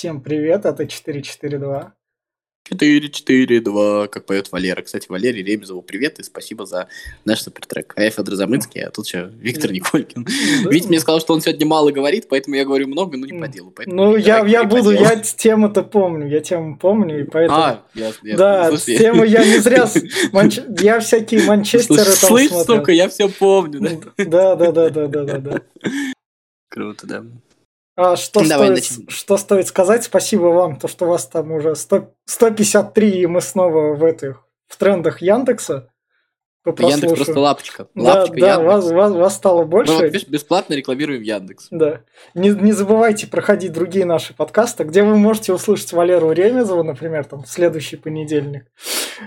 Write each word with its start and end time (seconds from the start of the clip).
Всем 0.00 0.22
привет, 0.22 0.64
это 0.64 0.86
442. 0.86 1.92
4-4-2, 2.72 4.08
как 4.08 4.24
поет 4.24 4.50
Валера. 4.50 4.80
Кстати, 4.80 5.04
Валерий 5.10 5.42
Ремезову 5.42 5.82
привет 5.82 6.18
и 6.18 6.22
спасибо 6.22 6.64
за 6.64 6.88
наш 7.26 7.42
супертрек. 7.42 7.92
А 7.96 8.04
я 8.04 8.10
Федор 8.10 8.34
Замыцкий, 8.34 8.82
а 8.82 8.90
тут 8.90 9.04
еще 9.04 9.30
Виктор 9.34 9.70
Николькин. 9.70 10.26
Витя 10.70 10.86
мне 10.86 11.00
сказал, 11.00 11.20
что 11.20 11.34
он 11.34 11.42
сегодня 11.42 11.66
мало 11.66 11.90
говорит, 11.90 12.28
поэтому 12.30 12.56
я 12.56 12.64
говорю 12.64 12.88
много, 12.88 13.18
но 13.18 13.26
не 13.26 13.38
по 13.38 13.46
делу. 13.46 13.74
Ну, 13.84 14.16
я, 14.16 14.38
я 14.46 14.64
буду, 14.64 14.90
я 14.90 15.16
тему-то 15.16 15.82
помню, 15.82 16.26
я 16.28 16.40
тему 16.40 16.78
помню, 16.78 17.20
и 17.20 17.24
поэтому... 17.24 17.60
А, 17.60 17.84
ясно. 17.92 18.36
Да, 18.38 18.68
Слушай, 18.68 18.96
тему 18.96 19.24
я 19.24 19.44
не 19.44 19.58
зря... 19.58 19.86
Я 20.82 21.00
всякие 21.00 21.44
Манчестеры 21.44 22.04
там 22.04 22.14
Слышь, 22.14 22.50
сука, 22.50 22.90
я 22.90 23.10
все 23.10 23.28
помню, 23.28 23.80
да? 24.16 24.24
Да, 24.24 24.56
да, 24.56 24.72
да, 24.72 24.88
да, 24.88 25.24
да, 25.24 25.38
да. 25.38 25.62
Круто, 26.70 27.06
да. 27.06 27.22
А 27.96 28.16
что, 28.16 28.46
Давай 28.48 28.76
стоит, 28.76 29.10
что 29.10 29.36
стоит 29.36 29.66
сказать? 29.66 30.04
Спасибо 30.04 30.46
вам, 30.46 30.76
то, 30.76 30.88
что 30.88 31.06
у 31.06 31.08
вас 31.08 31.26
там 31.26 31.52
уже 31.52 31.74
100, 31.74 32.14
153, 32.24 33.22
и 33.22 33.26
мы 33.26 33.40
снова 33.40 33.94
в 33.94 34.04
этих 34.04 34.44
в 34.66 34.76
трендах 34.76 35.20
Яндекса. 35.20 35.90
Яндекс 36.66 37.14
просто 37.14 37.40
лапочка. 37.40 37.88
лапочка 37.94 38.38
да, 38.38 38.56
да 38.56 38.62
вас, 38.62 38.90
вас, 38.90 39.12
вас 39.12 39.34
стало 39.34 39.64
больше. 39.64 39.92
Мы 39.94 40.10
вот, 40.10 40.28
бесплатно 40.28 40.74
рекламируем 40.74 41.22
Яндекс. 41.22 41.68
Да. 41.70 42.02
Не, 42.34 42.50
не 42.50 42.72
забывайте 42.72 43.26
проходить 43.26 43.72
другие 43.72 44.04
наши 44.04 44.34
подкасты, 44.34 44.84
где 44.84 45.02
вы 45.02 45.16
можете 45.16 45.54
услышать 45.54 45.92
Валеру 45.92 46.30
Ремезова, 46.32 46.82
например, 46.82 47.24
там, 47.24 47.44
в 47.44 47.48
следующий 47.48 47.96
понедельник. 47.96 48.66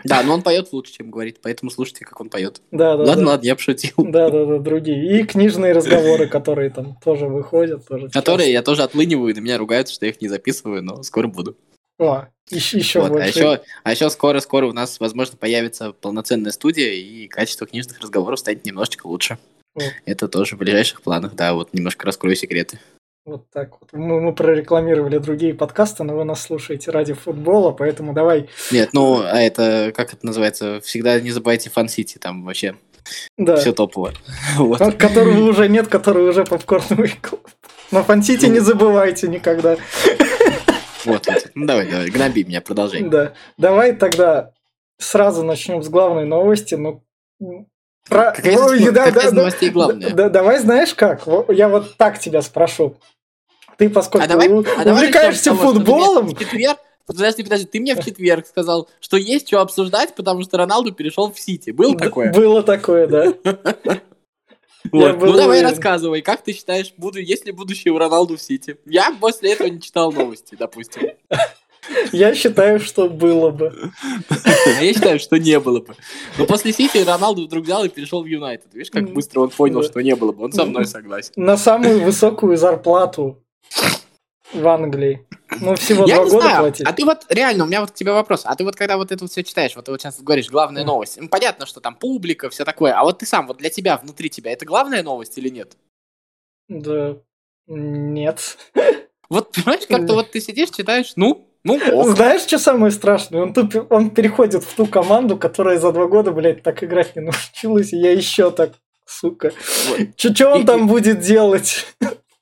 Да, 0.03 0.23
но 0.23 0.33
он 0.33 0.41
поет 0.41 0.71
лучше, 0.71 0.93
чем 0.93 1.11
говорит, 1.11 1.39
поэтому 1.41 1.71
слушайте, 1.71 2.05
как 2.05 2.19
он 2.19 2.29
поет. 2.29 2.61
Да, 2.71 2.97
да. 2.97 3.03
Ладно, 3.03 3.23
да. 3.23 3.31
ладно, 3.31 3.45
я 3.45 3.55
пошутил. 3.55 3.93
Да, 3.97 4.29
да, 4.29 4.45
да, 4.45 4.59
другие. 4.59 5.19
И 5.19 5.23
книжные 5.23 5.73
разговоры, 5.73 6.27
которые 6.27 6.69
там 6.69 6.97
тоже 7.03 7.27
выходят. 7.27 7.85
Тоже 7.87 8.09
которые 8.09 8.51
я 8.51 8.61
тоже 8.61 8.83
отлыниваю, 8.83 9.35
на 9.35 9.39
меня 9.39 9.57
ругаются, 9.57 9.93
что 9.93 10.05
я 10.05 10.11
их 10.11 10.21
не 10.21 10.27
записываю, 10.27 10.83
но 10.83 11.03
скоро 11.03 11.27
буду. 11.27 11.57
О, 11.99 12.25
еще, 12.49 12.77
еще 12.77 13.01
вот, 13.01 13.11
больше. 13.11 13.25
А 13.25 13.27
еще, 13.27 13.61
а 13.83 13.91
еще 13.91 14.09
скоро-скоро 14.09 14.65
у 14.67 14.73
нас, 14.73 14.99
возможно, 14.99 15.37
появится 15.37 15.93
полноценная 15.93 16.51
студия, 16.51 16.93
и 16.93 17.27
качество 17.27 17.67
книжных 17.67 17.99
разговоров 17.99 18.39
станет 18.39 18.65
немножечко 18.65 19.07
лучше. 19.07 19.37
О. 19.75 19.81
Это 20.05 20.27
тоже 20.27 20.55
в 20.55 20.59
ближайших 20.59 21.01
планах, 21.01 21.35
да, 21.35 21.53
вот 21.53 21.73
немножко 21.73 22.05
раскрою 22.05 22.35
секреты. 22.35 22.79
Вот 23.25 23.49
так 23.51 23.77
вот. 23.79 23.93
Мы, 23.93 24.19
мы 24.19 24.35
прорекламировали 24.35 25.17
другие 25.17 25.53
подкасты, 25.53 26.03
но 26.03 26.13
вы 26.17 26.25
нас 26.25 26.41
слушаете 26.41 26.91
ради 26.91 27.13
футбола, 27.13 27.71
поэтому 27.71 28.11
давай... 28.11 28.49
Нет, 28.69 28.89
ну, 28.91 29.21
а 29.23 29.39
это, 29.39 29.93
как 29.95 30.13
это 30.13 30.25
называется, 30.25 30.81
всегда 30.81 31.21
не 31.21 31.31
забывайте 31.31 31.69
Фан-Сити, 31.69 32.17
там 32.17 32.43
вообще 32.43 32.75
да. 33.37 33.55
все 33.55 33.71
топово. 33.71 34.11
вот. 34.57 34.79
Которого 34.97 35.49
уже 35.49 35.69
нет, 35.69 35.87
который 35.87 36.27
уже 36.27 36.43
попкорновый 36.43 37.15
клуб. 37.21 37.47
Но 37.91 38.03
Фан-Сити 38.03 38.47
не 38.47 38.59
забывайте 38.59 39.29
никогда. 39.29 39.77
Вот, 41.05 41.25
вот. 41.27 41.51
Ну 41.55 41.65
давай, 41.65 41.89
давай, 41.89 42.09
гноби 42.09 42.43
меня, 42.43 42.59
продолжай. 42.59 43.03
Да. 43.03 43.33
Давай 43.57 43.93
тогда 43.93 44.51
сразу 44.97 45.43
начнем 45.43 45.81
с 45.81 45.87
главной 45.87 46.25
новости. 46.25 46.75
Ну, 46.75 47.03
про... 48.09 48.33
Какая, 48.33 48.57
Ой, 48.57 48.91
да, 48.91 49.05
какая 49.05 49.31
да, 49.31 49.35
новостей 49.37 49.69
да, 49.69 49.73
главная? 49.73 50.09
Да, 50.13 50.29
давай 50.29 50.59
знаешь 50.59 50.93
как? 50.93 51.23
Я 51.49 51.69
вот 51.69 51.95
так 51.97 52.19
тебя 52.19 52.41
спрошу. 52.41 52.97
Ты, 53.77 53.89
поскольку 53.89 54.25
а 54.25 54.27
давай, 54.27 54.49
а 54.49 54.91
увлекаешься 54.91 55.51
а 55.51 55.55
футболом... 55.55 56.27
В 56.27 56.39
четверг, 56.39 56.77
Подожди, 57.05 57.43
подожди, 57.43 57.65
ты 57.65 57.79
мне 57.81 57.95
в 57.95 58.03
четверг 58.03 58.47
сказал, 58.47 58.89
что 59.01 59.17
есть 59.17 59.47
что 59.47 59.59
обсуждать, 59.59 60.15
потому 60.15 60.43
что 60.43 60.57
Роналду 60.57 60.93
перешел 60.93 61.31
в 61.31 61.37
Сити. 61.37 61.71
Было 61.71 61.97
такое? 61.97 62.31
Было 62.31 62.63
такое, 62.63 63.07
да. 63.07 63.33
Вот. 64.91 65.17
Ну 65.21 65.31
давай 65.31 65.61
рассказывай, 65.61 66.21
как 66.21 66.43
ты 66.43 66.51
считаешь, 66.51 66.93
буду, 66.97 67.17
есть 67.17 67.45
ли 67.45 67.53
будущее 67.53 67.93
у 67.93 67.97
Роналду 67.97 68.35
в 68.35 68.41
Сити? 68.41 68.77
Я 68.85 69.15
после 69.17 69.53
этого 69.53 69.67
не 69.67 69.79
читал 69.79 70.11
новости, 70.11 70.55
допустим. 70.59 71.03
Я 72.11 72.35
считаю, 72.35 72.79
что 72.79 73.09
было 73.09 73.49
бы. 73.49 73.91
А 74.29 74.69
я 74.81 74.93
считаю, 74.93 75.19
что 75.19 75.37
не 75.37 75.59
было 75.59 75.79
бы. 75.79 75.95
Но 76.37 76.45
после 76.45 76.73
Сити 76.73 76.97
Роналду 76.97 77.45
вдруг 77.45 77.65
взял 77.65 77.83
и 77.83 77.89
перешел 77.89 78.23
в 78.23 78.25
Юнайтед. 78.25 78.73
Видишь, 78.73 78.91
как 78.91 79.11
быстро 79.11 79.41
он 79.41 79.49
понял, 79.49 79.83
что 79.83 80.01
не 80.01 80.15
было 80.15 80.31
бы. 80.31 80.45
Он 80.45 80.53
со 80.53 80.65
мной 80.65 80.85
согласен. 80.85 81.31
На 81.35 81.57
самую 81.57 82.01
высокую 82.01 82.57
зарплату 82.57 83.42
в 84.53 84.67
Англии. 84.67 85.25
Ну, 85.59 85.75
всего 85.75 86.05
я 86.05 86.15
два 86.15 86.25
года 86.25 86.39
знаю. 86.39 86.61
платить. 86.61 86.87
А 86.87 86.93
ты 86.93 87.05
вот, 87.05 87.25
реально, 87.29 87.63
у 87.63 87.67
меня 87.67 87.81
вот 87.81 87.91
к 87.91 87.93
тебе 87.93 88.11
вопрос. 88.11 88.41
А 88.45 88.55
ты 88.55 88.63
вот, 88.63 88.75
когда 88.75 88.97
вот 88.97 89.11
это 89.11 89.23
вот 89.23 89.31
все 89.31 89.43
читаешь, 89.43 89.75
вот 89.75 89.85
ты 89.85 89.91
вот 89.91 90.01
сейчас 90.01 90.21
говоришь, 90.21 90.49
главная 90.49 90.83
новость. 90.83 91.19
Ну, 91.19 91.27
понятно, 91.29 91.65
что 91.65 91.79
там 91.79 91.95
публика, 91.95 92.49
все 92.49 92.65
такое. 92.65 92.93
А 92.93 93.03
вот 93.03 93.19
ты 93.19 93.25
сам, 93.25 93.47
вот 93.47 93.57
для 93.57 93.69
тебя, 93.69 93.97
внутри 93.97 94.29
тебя, 94.29 94.51
это 94.51 94.65
главная 94.65 95.03
новость 95.03 95.37
или 95.37 95.49
нет? 95.49 95.77
Да, 96.67 97.17
нет. 97.67 98.57
Вот, 99.29 99.51
понимаешь, 99.51 99.87
как-то 99.87 100.13
вот 100.13 100.31
ты 100.31 100.39
сидишь, 100.41 100.69
читаешь, 100.69 101.13
ну, 101.15 101.47
ну, 101.63 101.79
ок. 101.93 102.15
Знаешь, 102.15 102.41
что 102.41 102.59
самое 102.59 102.91
страшное? 102.91 103.41
Он, 103.41 103.53
тут, 103.53 103.73
он 103.89 104.09
переходит 104.09 104.63
в 104.63 104.75
ту 104.75 104.85
команду, 104.85 105.37
которая 105.37 105.79
за 105.79 105.91
два 105.91 106.07
года, 106.07 106.31
блядь, 106.31 106.61
так 106.61 106.83
играть 106.83 107.15
не 107.15 107.21
научилась, 107.21 107.93
и 107.93 107.97
я 107.97 108.11
еще 108.11 108.51
так, 108.51 108.73
сука. 109.05 109.53
Вот. 109.87 109.99
Что 110.17 110.49
он 110.53 110.63
и, 110.63 110.65
там 110.65 110.85
и... 110.85 110.89
будет 110.89 111.21
делать? 111.21 111.85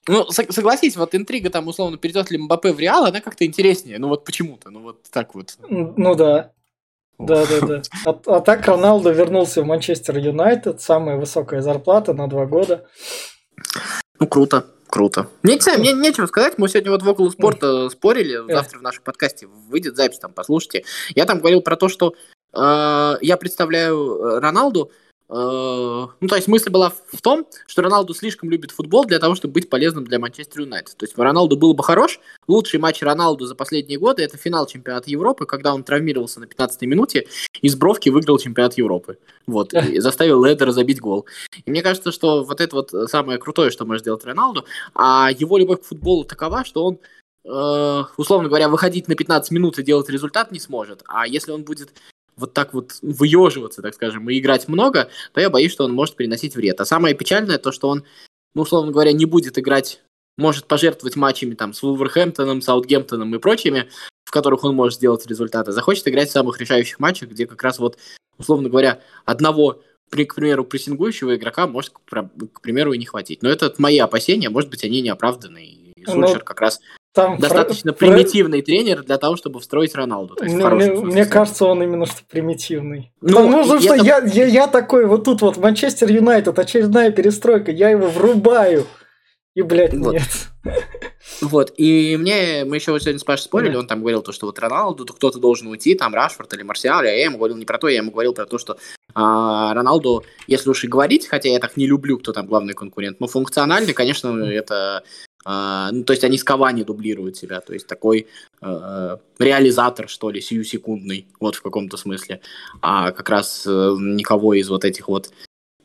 Ну, 0.07 0.29
согласись, 0.31 0.97
вот 0.97 1.13
интрига 1.13 1.49
там, 1.49 1.67
условно, 1.67 1.97
перейдет 1.97 2.31
ли 2.31 2.37
Мбаппе 2.37 2.73
в 2.73 2.79
Реал, 2.79 3.05
она 3.05 3.21
как-то 3.21 3.45
интереснее. 3.45 3.99
Ну, 3.99 4.07
вот 4.07 4.25
почему-то, 4.25 4.71
ну, 4.71 4.81
вот 4.81 5.03
так 5.11 5.35
вот. 5.35 5.57
Ну, 5.69 6.15
да. 6.15 6.51
Да, 7.19 7.45
да, 7.45 7.67
да. 7.67 7.81
А, 8.05 8.19
а 8.37 8.41
так 8.41 8.65
Роналдо 8.65 9.11
вернулся 9.11 9.61
в 9.61 9.65
Манчестер 9.65 10.17
Юнайтед, 10.17 10.81
самая 10.81 11.17
высокая 11.17 11.61
зарплата 11.61 12.13
на 12.13 12.27
два 12.27 12.47
года. 12.47 12.87
Ну, 14.19 14.27
круто, 14.27 14.65
круто. 14.87 15.27
Мне, 15.43 15.55
не 15.55 15.77
мне 15.77 15.93
нечего 15.93 16.25
сказать, 16.25 16.57
мы 16.57 16.67
сегодня 16.67 16.89
вот 16.89 17.03
в 17.03 17.07
около 17.07 17.29
спорта 17.29 17.89
спорили, 17.89 18.41
завтра 18.51 18.79
в 18.79 18.81
нашем 18.81 19.03
подкасте 19.03 19.45
выйдет 19.45 19.97
запись, 19.97 20.17
там, 20.17 20.33
послушайте. 20.33 20.83
Я 21.13 21.25
там 21.25 21.39
говорил 21.39 21.61
про 21.61 21.75
то, 21.75 21.89
что 21.89 22.15
э, 22.53 23.13
я 23.21 23.37
представляю 23.37 24.15
э, 24.15 24.39
Роналду, 24.39 24.91
ну, 25.33 26.27
то 26.27 26.35
есть 26.35 26.49
мысль 26.49 26.69
была 26.69 26.89
в 26.89 27.21
том, 27.21 27.47
что 27.65 27.81
Роналду 27.81 28.13
слишком 28.13 28.49
любит 28.49 28.71
футбол 28.71 29.05
для 29.05 29.17
того, 29.17 29.35
чтобы 29.35 29.53
быть 29.53 29.69
полезным 29.69 30.03
для 30.03 30.19
Манчестер 30.19 30.61
Юнайтед. 30.61 30.97
То 30.97 31.05
есть 31.05 31.17
Роналду 31.17 31.55
был 31.55 31.73
бы 31.73 31.83
хорош. 31.85 32.19
Лучший 32.49 32.81
матч 32.81 33.01
Роналду 33.01 33.45
за 33.45 33.55
последние 33.55 33.97
годы– 33.97 34.23
это 34.23 34.35
финал 34.35 34.67
чемпионата 34.67 35.09
Европы, 35.09 35.45
когда 35.45 35.73
он 35.73 35.85
травмировался 35.85 36.41
на 36.41 36.45
15-й 36.45 36.85
минуте 36.85 37.27
и 37.61 37.69
с 37.69 37.75
бровки 37.75 38.09
выиграл 38.09 38.39
чемпионат 38.39 38.73
Европы. 38.77 39.19
Вот, 39.47 39.73
и 39.73 39.99
заставил 39.99 40.43
Ледера 40.43 40.73
забить 40.73 40.99
гол. 40.99 41.25
И 41.65 41.71
мне 41.71 41.81
кажется, 41.81 42.11
что 42.11 42.43
вот 42.43 42.59
это 42.59 42.75
вот 42.75 42.91
самое 43.09 43.39
крутое, 43.39 43.71
что 43.71 43.85
может 43.85 44.03
сделать 44.03 44.25
Роналду. 44.25 44.65
А 44.93 45.29
его 45.31 45.57
любовь 45.57 45.81
к 45.81 45.85
футболу 45.85 46.25
такова, 46.25 46.65
что 46.65 46.83
он 46.83 46.99
э, 47.45 48.03
условно 48.17 48.49
говоря, 48.49 48.67
выходить 48.67 49.07
на 49.07 49.15
15 49.15 49.51
минут 49.51 49.79
и 49.79 49.83
делать 49.83 50.09
результат 50.09 50.51
не 50.51 50.59
сможет. 50.59 51.03
А 51.07 51.25
если 51.25 51.51
он 51.51 51.63
будет 51.63 51.93
вот 52.41 52.53
так 52.53 52.73
вот 52.73 52.99
выеживаться, 53.01 53.81
так 53.81 53.93
скажем, 53.93 54.29
и 54.29 54.37
играть 54.37 54.67
много, 54.67 55.09
то 55.33 55.39
я 55.39 55.49
боюсь, 55.49 55.71
что 55.71 55.85
он 55.85 55.93
может 55.93 56.15
приносить 56.15 56.55
вред. 56.55 56.81
А 56.81 56.85
самое 56.85 57.15
печальное 57.15 57.57
то, 57.57 57.71
что 57.71 57.87
он, 57.87 58.03
ну, 58.53 58.63
условно 58.63 58.91
говоря, 58.91 59.13
не 59.13 59.25
будет 59.25 59.57
играть, 59.57 60.01
может 60.37 60.65
пожертвовать 60.65 61.15
матчами 61.15 61.55
там 61.55 61.73
с 61.73 61.81
Вулверхэмптоном, 61.81 62.61
Саутгемптоном 62.61 63.33
и 63.35 63.39
прочими, 63.39 63.89
в 64.25 64.31
которых 64.31 64.63
он 64.63 64.75
может 64.75 64.97
сделать 64.97 65.25
результаты, 65.27 65.71
захочет 65.71 66.07
играть 66.07 66.29
в 66.29 66.33
самых 66.33 66.59
решающих 66.59 66.99
матчах, 66.99 67.29
где 67.29 67.47
как 67.47 67.61
раз 67.63 67.79
вот, 67.79 67.97
условно 68.37 68.69
говоря, 68.69 69.01
одного 69.25 69.81
к 70.11 70.35
примеру, 70.35 70.65
прессингующего 70.65 71.35
игрока 71.35 71.67
может, 71.67 71.93
к 71.93 72.61
примеру, 72.61 72.91
и 72.91 72.97
не 72.97 73.05
хватить. 73.05 73.41
Но 73.41 73.49
это 73.49 73.73
мои 73.77 73.97
опасения, 73.97 74.49
может 74.49 74.69
быть, 74.69 74.83
они 74.83 75.01
не 75.01 75.09
оправданы. 75.09 75.63
И 75.63 76.03
ну, 76.05 76.11
Сульшер 76.11 76.43
как 76.43 76.59
раз 76.59 76.81
там 77.13 77.37
Достаточно 77.37 77.91
про... 77.91 78.07
примитивный 78.07 78.61
тренер 78.61 79.03
для 79.03 79.17
того, 79.17 79.35
чтобы 79.35 79.59
встроить 79.59 79.95
Роналду. 79.95 80.35
То 80.35 80.45
есть 80.45 80.55
мне, 80.55 80.69
мне, 80.69 80.91
мне 80.91 81.25
кажется, 81.25 81.65
он 81.65 81.83
именно 81.83 82.05
что 82.05 82.21
примитивный. 82.29 83.11
Ну, 83.19 83.35
Потому 83.35 83.63
что, 83.65 83.81
что 83.81 83.95
я, 83.95 84.19
я, 84.19 84.45
я 84.45 84.67
такой 84.67 85.05
вот 85.05 85.25
тут 85.25 85.41
вот 85.41 85.57
Манчестер 85.57 86.09
Юнайтед, 86.09 86.57
очередная 86.57 87.11
перестройка, 87.11 87.71
я 87.71 87.89
его 87.89 88.07
врубаю. 88.07 88.85
И, 89.53 89.61
блядь, 89.61 89.93
вот. 89.93 90.13
нет. 90.13 90.29
Вот, 91.41 91.73
и 91.75 92.15
мне, 92.17 92.63
мы 92.65 92.77
еще 92.77 92.97
сегодня 92.99 93.19
с 93.19 93.23
Пашей 93.23 93.43
спорили, 93.43 93.75
он 93.75 93.87
там 93.87 93.99
говорил 93.99 94.21
то, 94.21 94.31
что 94.31 94.45
вот 94.45 94.59
Роналду, 94.59 95.05
кто-то 95.05 95.39
должен 95.39 95.67
уйти, 95.67 95.95
там 95.95 96.13
Рашфорд 96.13 96.53
или 96.53 96.63
Марсиал, 96.63 97.01
а 97.01 97.05
я 97.05 97.25
ему 97.25 97.37
говорил 97.37 97.57
не 97.57 97.65
про 97.65 97.77
то, 97.77 97.89
я 97.89 97.97
ему 97.97 98.11
говорил 98.11 98.33
про 98.33 98.45
то, 98.45 98.57
что 98.57 98.77
а, 99.13 99.73
Роналду, 99.73 100.23
если 100.47 100.69
уж 100.69 100.83
и 100.83 100.87
говорить, 100.87 101.27
хотя 101.27 101.49
я 101.49 101.59
так 101.59 101.77
не 101.77 101.87
люблю, 101.87 102.17
кто 102.17 102.33
там 102.33 102.47
главный 102.47 102.73
конкурент, 102.73 103.19
но 103.19 103.27
функционально, 103.27 103.93
конечно, 103.93 104.29
это 104.43 105.03
а, 105.43 105.91
ну, 105.91 106.03
то 106.03 106.13
есть 106.13 106.23
они 106.23 106.37
с 106.37 106.43
Кавани 106.43 106.83
дублируют 106.83 107.35
себя, 107.35 107.61
то 107.61 107.73
есть 107.73 107.87
такой 107.87 108.27
э, 108.61 109.17
реализатор, 109.39 110.07
что 110.07 110.29
ли, 110.29 110.39
сиюсекундный, 110.39 111.27
вот 111.39 111.55
в 111.55 111.61
каком-то 111.61 111.97
смысле. 111.97 112.41
А 112.81 113.11
как 113.11 113.29
раз 113.29 113.65
э, 113.65 113.95
никого 113.99 114.53
из 114.53 114.69
вот 114.69 114.85
этих 114.85 115.07
вот, 115.07 115.31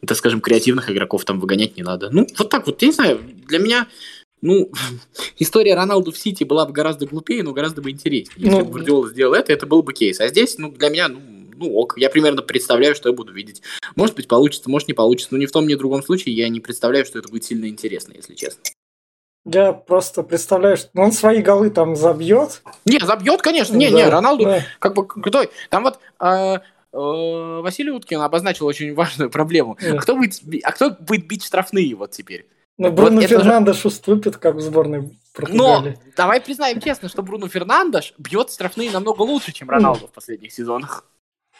так 0.06 0.16
скажем, 0.18 0.40
креативных 0.42 0.90
игроков 0.90 1.24
там 1.24 1.40
выгонять 1.40 1.76
не 1.76 1.82
надо. 1.82 2.10
Ну, 2.10 2.26
вот 2.36 2.50
так 2.50 2.66
вот, 2.66 2.82
я 2.82 2.88
не 2.88 2.94
знаю, 2.94 3.20
для 3.46 3.58
меня, 3.58 3.88
ну, 4.42 4.70
история 5.38 5.74
Роналду 5.74 6.12
в 6.12 6.18
Сити 6.18 6.44
была 6.44 6.66
бы 6.66 6.72
гораздо 6.72 7.06
глупее, 7.06 7.42
но 7.42 7.54
гораздо 7.54 7.80
бы 7.80 7.90
интереснее. 7.90 8.36
Если 8.36 8.58
ну, 8.58 8.64
бы 8.66 8.72
Гвардиола 8.72 9.08
сделал 9.08 9.32
это, 9.32 9.54
это 9.54 9.66
был 9.66 9.82
бы 9.82 9.94
кейс. 9.94 10.20
А 10.20 10.28
здесь, 10.28 10.58
ну, 10.58 10.70
для 10.70 10.90
меня, 10.90 11.08
ну, 11.08 11.20
ну 11.56 11.74
ок, 11.74 11.94
я 11.96 12.10
примерно 12.10 12.42
представляю, 12.42 12.94
что 12.94 13.08
я 13.08 13.14
буду 13.14 13.32
видеть. 13.32 13.62
Может 13.94 14.14
быть, 14.16 14.28
получится, 14.28 14.70
может 14.70 14.88
не 14.88 14.94
получится, 14.94 15.34
но 15.34 15.38
ни 15.38 15.46
в 15.46 15.52
том, 15.52 15.66
ни 15.66 15.74
в 15.74 15.78
другом 15.78 16.02
случае 16.02 16.34
я 16.34 16.48
не 16.48 16.60
представляю, 16.60 17.04
что 17.04 17.18
это 17.18 17.28
будет 17.28 17.44
сильно 17.44 17.66
интересно, 17.66 18.12
если 18.14 18.34
честно. 18.34 18.62
Я 19.44 19.72
просто 19.72 20.24
представляю, 20.24 20.76
что 20.76 20.90
он 20.94 21.12
свои 21.12 21.40
голы 21.40 21.70
там 21.70 21.94
забьет. 21.94 22.62
Не, 22.84 22.98
забьет, 22.98 23.42
конечно. 23.42 23.76
Не, 23.76 23.90
да, 23.90 23.96
не, 23.96 24.08
Роналду 24.08 24.44
да. 24.44 24.62
как 24.80 24.94
бы 24.94 25.06
крутой. 25.06 25.50
Там 25.70 25.84
вот 25.84 26.00
э, 26.20 26.56
э, 26.56 26.60
Василий 26.92 27.92
Уткин 27.92 28.20
обозначил 28.20 28.66
очень 28.66 28.92
важную 28.92 29.30
проблему. 29.30 29.78
Да. 29.80 29.98
Кто 29.98 30.16
будет, 30.16 30.40
а 30.64 30.72
кто 30.72 30.90
будет 30.90 31.28
бить 31.28 31.44
штрафные 31.44 31.94
вот 31.94 32.10
теперь? 32.10 32.48
Ну, 32.78 32.90
Бруно 32.90 33.20
вот 33.20 33.30
Фернандеш 33.30 33.82
же... 33.82 33.88
уступит, 33.88 34.36
как 34.36 34.56
в 34.56 34.60
сборной 34.60 35.16
Португалии. 35.32 35.90
Но 35.90 36.12
давай 36.16 36.40
признаем 36.40 36.80
честно, 36.80 37.08
что 37.08 37.22
Бруно 37.22 37.48
Фернандеш 37.48 38.14
бьет 38.18 38.50
штрафные 38.50 38.90
намного 38.90 39.22
лучше, 39.22 39.52
чем 39.52 39.70
Роналду 39.70 40.08
в 40.08 40.12
последних 40.12 40.52
сезонах. 40.52 41.04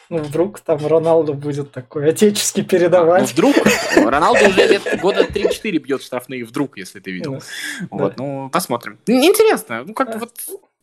Ну, 0.09 0.19
вдруг 0.19 0.59
там 0.59 0.85
Роналду 0.85 1.33
будет 1.33 1.71
такой 1.71 2.09
отеческий 2.09 2.63
передавать. 2.63 3.21
Ну, 3.21 3.27
вдруг. 3.27 3.55
Роналду 3.95 4.47
уже 4.47 4.67
лет 4.67 4.99
года 5.01 5.23
3-4 5.23 5.77
бьет 5.79 6.01
штрафные, 6.01 6.45
вдруг, 6.45 6.77
если 6.77 6.99
ты 6.99 7.11
видел. 7.11 7.41
Вот, 7.89 8.17
ну, 8.17 8.49
посмотрим. 8.49 8.99
Интересно, 9.05 9.83
ну, 9.85 9.93
как 9.93 10.19
вот 10.19 10.33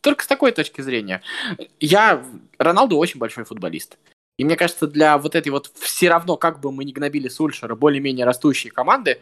только 0.01 0.23
с 0.23 0.27
такой 0.27 0.51
точки 0.51 0.81
зрения. 0.81 1.21
Я... 1.79 2.23
Роналду 2.59 2.97
очень 2.97 3.19
большой 3.19 3.43
футболист. 3.43 3.97
И 4.37 4.45
мне 4.45 4.55
кажется, 4.55 4.87
для 4.87 5.17
вот 5.17 5.35
этой 5.35 5.49
вот 5.49 5.71
все 5.75 6.09
равно, 6.09 6.37
как 6.37 6.59
бы 6.59 6.71
мы 6.71 6.83
ни 6.83 6.91
гнобили 6.91 7.27
Сульшера, 7.27 7.75
более-менее 7.75 8.25
растущей 8.25 8.69
команды, 8.69 9.19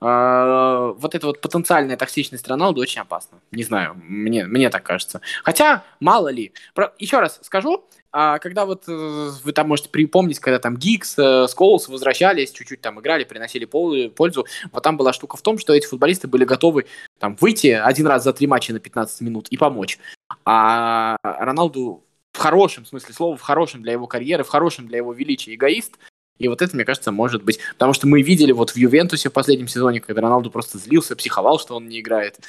а, 0.00 0.92
вот 0.98 1.14
эта 1.14 1.26
вот 1.26 1.40
потенциальная 1.40 1.96
токсичность 1.96 2.46
Роналду 2.46 2.80
очень 2.80 3.00
опасна. 3.00 3.38
Не 3.52 3.64
знаю, 3.64 3.94
мне, 3.96 4.44
мне 4.46 4.70
так 4.70 4.82
кажется. 4.82 5.20
Хотя, 5.42 5.84
мало 6.00 6.28
ли. 6.28 6.52
Про... 6.74 6.92
Еще 6.98 7.18
раз 7.20 7.40
скажу, 7.42 7.86
а 8.16 8.38
когда 8.38 8.64
вот 8.64 8.84
э, 8.86 9.30
вы 9.42 9.52
там 9.52 9.66
можете 9.66 9.88
припомнить, 9.88 10.38
когда 10.38 10.60
там 10.60 10.76
Гикс, 10.76 11.18
э, 11.18 11.48
Сколс 11.48 11.88
возвращались, 11.88 12.52
чуть-чуть 12.52 12.80
там 12.80 13.00
играли, 13.00 13.24
приносили 13.24 13.64
пользу, 13.64 14.46
вот 14.70 14.82
там 14.84 14.96
была 14.96 15.12
штука 15.12 15.36
в 15.36 15.42
том, 15.42 15.58
что 15.58 15.74
эти 15.74 15.86
футболисты 15.86 16.28
были 16.28 16.44
готовы 16.44 16.86
там 17.18 17.34
выйти 17.40 17.68
один 17.68 18.06
раз 18.06 18.22
за 18.22 18.32
три 18.32 18.46
матча 18.46 18.72
на 18.72 18.78
15 18.78 19.20
минут 19.22 19.48
и 19.48 19.56
помочь. 19.56 19.98
А 20.44 21.16
Роналду 21.24 22.04
в 22.32 22.38
хорошем 22.38 22.86
смысле 22.86 23.14
слова, 23.14 23.36
в 23.36 23.40
хорошем 23.40 23.82
для 23.82 23.90
его 23.90 24.06
карьеры, 24.06 24.44
в 24.44 24.48
хорошем 24.48 24.86
для 24.86 24.98
его 24.98 25.12
величия 25.12 25.52
эгоист, 25.52 25.98
и 26.38 26.48
вот 26.48 26.62
это, 26.62 26.74
мне 26.74 26.84
кажется, 26.84 27.12
может 27.12 27.44
быть... 27.44 27.60
Потому 27.74 27.92
что 27.92 28.08
мы 28.08 28.22
видели 28.22 28.50
вот 28.50 28.70
в 28.70 28.76
Ювентусе 28.76 29.28
в 29.28 29.32
последнем 29.32 29.68
сезоне, 29.68 30.00
когда 30.00 30.22
Роналду 30.22 30.50
просто 30.50 30.78
злился, 30.78 31.14
психовал, 31.14 31.60
что 31.60 31.76
он 31.76 31.88
не 31.88 32.00
играет. 32.00 32.40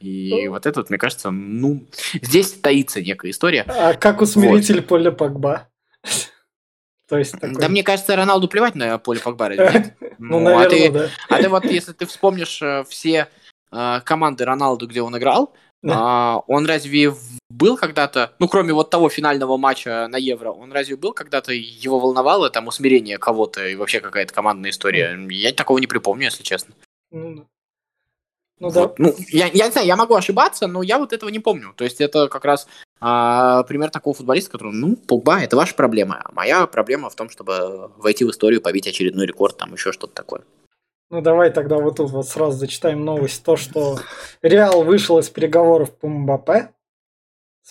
И 0.00 0.44
ну. 0.46 0.52
вот 0.52 0.66
это, 0.66 0.80
вот, 0.80 0.88
мне 0.88 0.98
кажется, 0.98 1.30
ну... 1.30 1.86
Здесь 2.14 2.52
таится 2.52 3.02
некая 3.02 3.30
история. 3.30 3.64
А 3.68 3.94
как 3.94 4.22
усмиритель 4.22 4.76
вот. 4.76 4.86
Поля 4.86 5.10
Погба? 5.10 5.68
То 7.08 7.18
есть 7.18 7.32
такой... 7.32 7.54
Да 7.56 7.68
мне 7.68 7.82
кажется, 7.82 8.16
Роналду 8.16 8.48
плевать 8.48 8.74
на 8.74 8.98
поле 8.98 9.20
Погба. 9.20 9.50
Ну, 10.18 10.38
ну, 10.38 10.44
наверное, 10.44 10.66
а 10.66 10.70
ты, 10.70 10.90
да. 10.90 11.08
А 11.28 11.42
ты 11.42 11.48
вот, 11.48 11.64
если 11.64 11.92
ты 11.92 12.06
вспомнишь 12.06 12.62
э, 12.62 12.84
все 12.88 13.28
э, 13.72 14.00
команды 14.04 14.44
Роналду, 14.44 14.86
где 14.86 15.02
он 15.02 15.18
играл. 15.18 15.52
А, 15.92 16.42
он 16.46 16.66
разве 16.66 17.12
был 17.50 17.76
когда-то, 17.76 18.32
ну, 18.38 18.48
кроме 18.48 18.72
вот 18.72 18.90
того 18.90 19.08
финального 19.08 19.56
матча 19.56 20.08
на 20.08 20.16
Евро, 20.16 20.50
он 20.50 20.72
разве 20.72 20.96
был 20.96 21.12
когда-то, 21.12 21.52
его 21.52 21.98
волновало 21.98 22.50
там 22.50 22.66
усмирение 22.66 23.18
кого-то 23.18 23.66
и 23.66 23.76
вообще 23.76 24.00
какая-то 24.00 24.32
командная 24.32 24.70
история? 24.70 25.18
Я 25.30 25.52
такого 25.52 25.78
не 25.78 25.86
припомню, 25.86 26.24
если 26.26 26.42
честно. 26.42 26.74
Ну, 27.10 27.46
ну 28.60 28.70
да. 28.70 28.82
Вот. 28.82 28.98
Ну, 28.98 29.14
я, 29.28 29.46
я 29.46 29.66
не 29.66 29.72
знаю, 29.72 29.86
я 29.86 29.96
могу 29.96 30.14
ошибаться, 30.14 30.66
но 30.66 30.82
я 30.82 30.98
вот 30.98 31.12
этого 31.12 31.28
не 31.28 31.38
помню. 31.38 31.74
То 31.76 31.84
есть 31.84 32.00
это 32.00 32.28
как 32.28 32.44
раз 32.44 32.66
а, 33.00 33.62
пример 33.64 33.90
такого 33.90 34.14
футболиста, 34.14 34.52
который, 34.52 34.72
ну, 34.72 34.96
Погба, 34.96 35.40
это 35.40 35.56
ваша 35.56 35.74
проблема. 35.74 36.22
А 36.24 36.32
моя 36.32 36.66
проблема 36.66 37.10
в 37.10 37.14
том, 37.14 37.28
чтобы 37.28 37.90
войти 37.96 38.24
в 38.24 38.30
историю, 38.30 38.62
побить 38.62 38.86
очередной 38.86 39.26
рекорд, 39.26 39.58
там 39.58 39.72
еще 39.74 39.92
что-то 39.92 40.14
такое. 40.14 40.42
Ну 41.14 41.20
давай 41.20 41.52
тогда 41.52 41.78
вот 41.78 41.98
тут 41.98 42.10
вот 42.10 42.26
сразу 42.26 42.58
зачитаем 42.58 43.04
новость. 43.04 43.44
То, 43.44 43.54
что 43.54 44.00
Реал 44.42 44.82
вышел 44.82 45.16
из 45.20 45.30
переговоров 45.30 45.96
по 45.96 46.08
Мбаппе. 46.08 46.70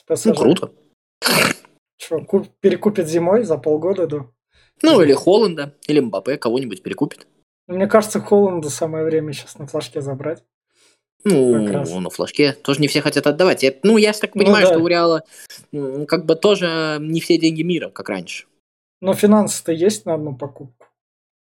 Ну 0.07 0.34
круто. 0.34 0.72
Что, 1.98 2.22
куп, 2.22 2.48
перекупит 2.62 3.10
зимой 3.10 3.44
за 3.44 3.57
полгода, 3.57 4.07
да? 4.07 4.25
Ну 4.81 5.01
или 5.01 5.12
Холланда, 5.12 5.75
или 5.88 6.00
Мбаппе, 6.00 6.38
кого-нибудь 6.38 6.84
перекупит. 6.84 7.28
Мне 7.68 7.88
кажется, 7.88 8.22
Холланда 8.22 8.69
самое 8.69 9.04
время 9.04 9.34
сейчас 9.34 9.60
на 9.60 9.68
флажке 9.68 10.00
забрать. 10.00 10.42
Ну, 11.25 12.00
на 12.00 12.10
флажке 12.10 12.54
тоже 12.54 12.80
не 12.80 12.88
все 12.88 13.01
хотят 13.01 13.28
отдавать. 13.28 13.62
Я, 13.62 13.74
ну, 13.84 13.98
я 13.98 14.13
так 14.13 14.36
ну 14.36 14.44
понимаю, 14.44 14.63
ну, 14.63 14.69
да. 14.69 14.74
что 14.75 14.84
у 14.86 14.88
Реала 14.88 15.24
как 16.07 16.25
бы 16.25 16.38
тоже 16.38 16.98
не 17.01 17.19
все 17.19 17.38
деньги 17.38 17.62
мира, 17.62 17.90
как 17.90 18.07
раньше. 18.07 18.45
Но 19.01 19.13
финансы-то 19.13 19.74
есть 19.74 20.06
на 20.06 20.13
одну 20.13 20.34
покупку. 20.34 20.86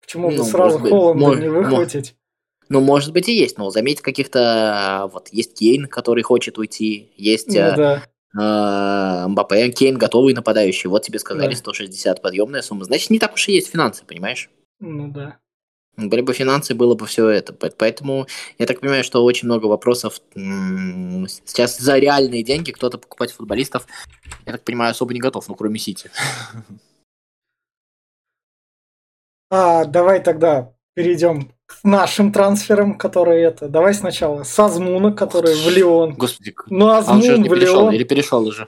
Почему 0.09 0.31
ну, 0.31 0.43
сразу 0.43 0.79
Холланда 0.79 1.23
может, 1.23 1.43
не 1.43 1.49
выхватить? 1.49 2.15
Ну, 2.67 2.81
может 2.81 3.13
быть 3.13 3.29
и 3.29 3.37
есть, 3.37 3.59
но 3.59 3.69
заметь 3.69 4.01
каких-то... 4.01 5.07
Вот 5.13 5.29
есть 5.31 5.53
Кейн, 5.53 5.85
который 5.85 6.23
хочет 6.23 6.57
уйти, 6.57 7.11
есть 7.15 7.49
ну, 7.49 7.53
да. 7.53 8.03
э, 8.35 9.27
Мбаппе, 9.27 9.69
Кейн 9.69 9.99
готовый 9.99 10.33
нападающий. 10.33 10.89
Вот 10.89 11.03
тебе 11.03 11.19
сказали 11.19 11.51
да. 11.51 11.57
160 11.57 12.23
подъемная 12.23 12.63
сумма. 12.63 12.85
Значит, 12.85 13.11
не 13.11 13.19
так 13.19 13.35
уж 13.35 13.49
и 13.49 13.51
есть 13.51 13.69
финансы, 13.69 14.03
понимаешь? 14.03 14.49
Ну 14.79 15.09
да. 15.09 15.37
Были 15.95 16.21
бы 16.21 16.33
финансы, 16.33 16.73
было 16.73 16.95
бы 16.95 17.05
все 17.05 17.29
это. 17.29 17.53
Поэтому 17.53 18.25
я 18.57 18.65
так 18.65 18.79
понимаю, 18.79 19.03
что 19.03 19.23
очень 19.23 19.47
много 19.47 19.67
вопросов 19.67 20.21
сейчас 20.33 21.77
за 21.77 21.99
реальные 21.99 22.41
деньги 22.41 22.71
кто-то 22.71 22.97
покупать 22.97 23.31
футболистов, 23.31 23.85
я 24.47 24.53
так 24.53 24.63
понимаю, 24.63 24.89
особо 24.89 25.13
не 25.13 25.19
готов, 25.19 25.47
ну, 25.47 25.53
кроме 25.53 25.77
Сити. 25.77 26.09
А, 29.49 29.85
давай 29.85 30.21
тогда 30.21 30.73
перейдем 30.93 31.51
к 31.65 31.83
нашим 31.83 32.31
трансферам, 32.31 32.97
которые 32.97 33.43
это. 33.43 33.67
Давай 33.67 33.93
сначала 33.93 34.43
с 34.43 34.59
Азмуна, 34.59 35.11
который 35.11 35.55
в 35.55 35.69
Лион. 35.69 36.13
Господи. 36.13 36.55
Ну, 36.67 36.89
Азмун 36.89 37.29
а 37.29 37.35
он 37.35 37.43
в 37.43 37.49
перешел, 37.49 37.81
Лион. 37.81 37.93
Или 37.93 38.03
перешел 38.03 38.45
уже? 38.45 38.67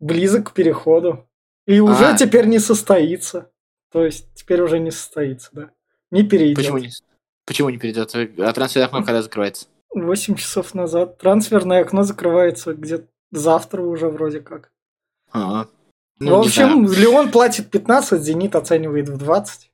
Близок 0.00 0.50
к 0.50 0.52
переходу. 0.52 1.26
И 1.66 1.80
уже 1.80 2.10
а. 2.10 2.16
теперь 2.16 2.46
не 2.46 2.58
состоится. 2.58 3.50
То 3.92 4.04
есть 4.04 4.28
теперь 4.34 4.60
уже 4.62 4.78
не 4.78 4.90
состоится, 4.90 5.50
да. 5.52 5.70
Не 6.10 6.22
перейдет. 6.22 6.56
Почему 6.56 6.78
не, 6.78 6.90
почему 7.44 7.70
не 7.70 7.78
перейдет? 7.78 8.14
А 8.14 8.52
трансферное 8.52 8.86
окно 8.86 9.02
когда 9.02 9.22
закрывается? 9.22 9.66
8 9.90 10.36
часов 10.36 10.74
назад. 10.74 11.18
Трансферное 11.18 11.82
окно 11.82 12.02
закрывается 12.02 12.74
где-то 12.74 13.06
завтра 13.32 13.82
уже 13.82 14.08
вроде 14.08 14.40
как. 14.40 14.70
А, 15.32 15.66
ну, 16.18 16.36
в 16.36 16.46
общем, 16.46 16.90
Леон 16.90 17.30
платит 17.30 17.70
15, 17.70 18.22
Зенит 18.22 18.54
оценивает 18.54 19.08
в 19.08 19.18
20. 19.18 19.70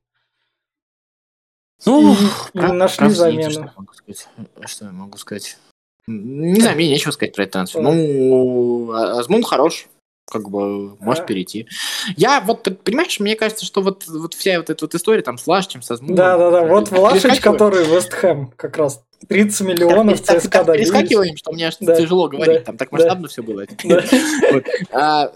Ну, 1.85 2.17
и, 2.55 2.59
нашли 2.59 3.07
про 3.07 3.11
замену. 3.11 3.51
Что, 3.51 3.73
могу 3.77 3.93
сказать? 3.95 4.29
что 4.67 4.85
я 4.85 4.93
могу 4.93 5.19
сказать? 5.19 5.59
Не 6.07 6.61
знаю, 6.61 6.77
мне 6.77 6.89
нечего 6.89 7.13
сказать 7.13 7.35
про 7.35 7.43
этот 7.45 7.53
трансфер. 7.53 7.81
Ну, 7.81 8.91
а, 8.93 9.21
Азмун 9.21 9.43
хорош, 9.43 9.89
как 10.31 10.49
бы 10.49 10.97
может 10.97 11.27
перейти. 11.27 11.69
Я 12.17 12.41
вот, 12.41 12.69
понимаешь, 12.83 13.21
мне 13.21 13.37
кажется, 13.37 13.65
что 13.65 13.83
вот, 13.83 14.07
вот 14.09 14.35
вся 14.35 14.59
вот 14.59 14.71
эта 14.71 14.85
вот 14.85 14.95
история 14.95 15.23
там 15.23 15.39
с 15.39 15.47
Лашичем, 15.47 15.83
с 15.83 15.91
Азмуном... 15.91 16.17
Да-да-да, 16.17 16.67
вот 16.67 16.91
Влашич, 16.91 17.41
который 17.41 17.85
Вест 17.87 18.13
Хэм 18.13 18.53
как 18.57 18.77
раз 18.79 19.03
30 19.29 19.61
миллионов 19.67 20.21
так, 20.21 20.41
ЦСКА 20.41 20.51
так, 20.51 20.67
добились. 20.67 20.91
Перескакиваем, 20.91 21.37
что 21.37 21.53
мне 21.53 21.69
аж 21.69 21.77
да, 21.81 21.97
тяжело 21.97 22.29
говорить, 22.29 22.59
да, 22.59 22.65
там 22.65 22.77
так 22.77 22.91
масштабно 22.93 23.25
да. 23.25 23.29
все 23.29 23.43
было. 23.43 23.65
Да. 23.85 24.03
Вот. 24.53 24.65
А, 24.91 25.33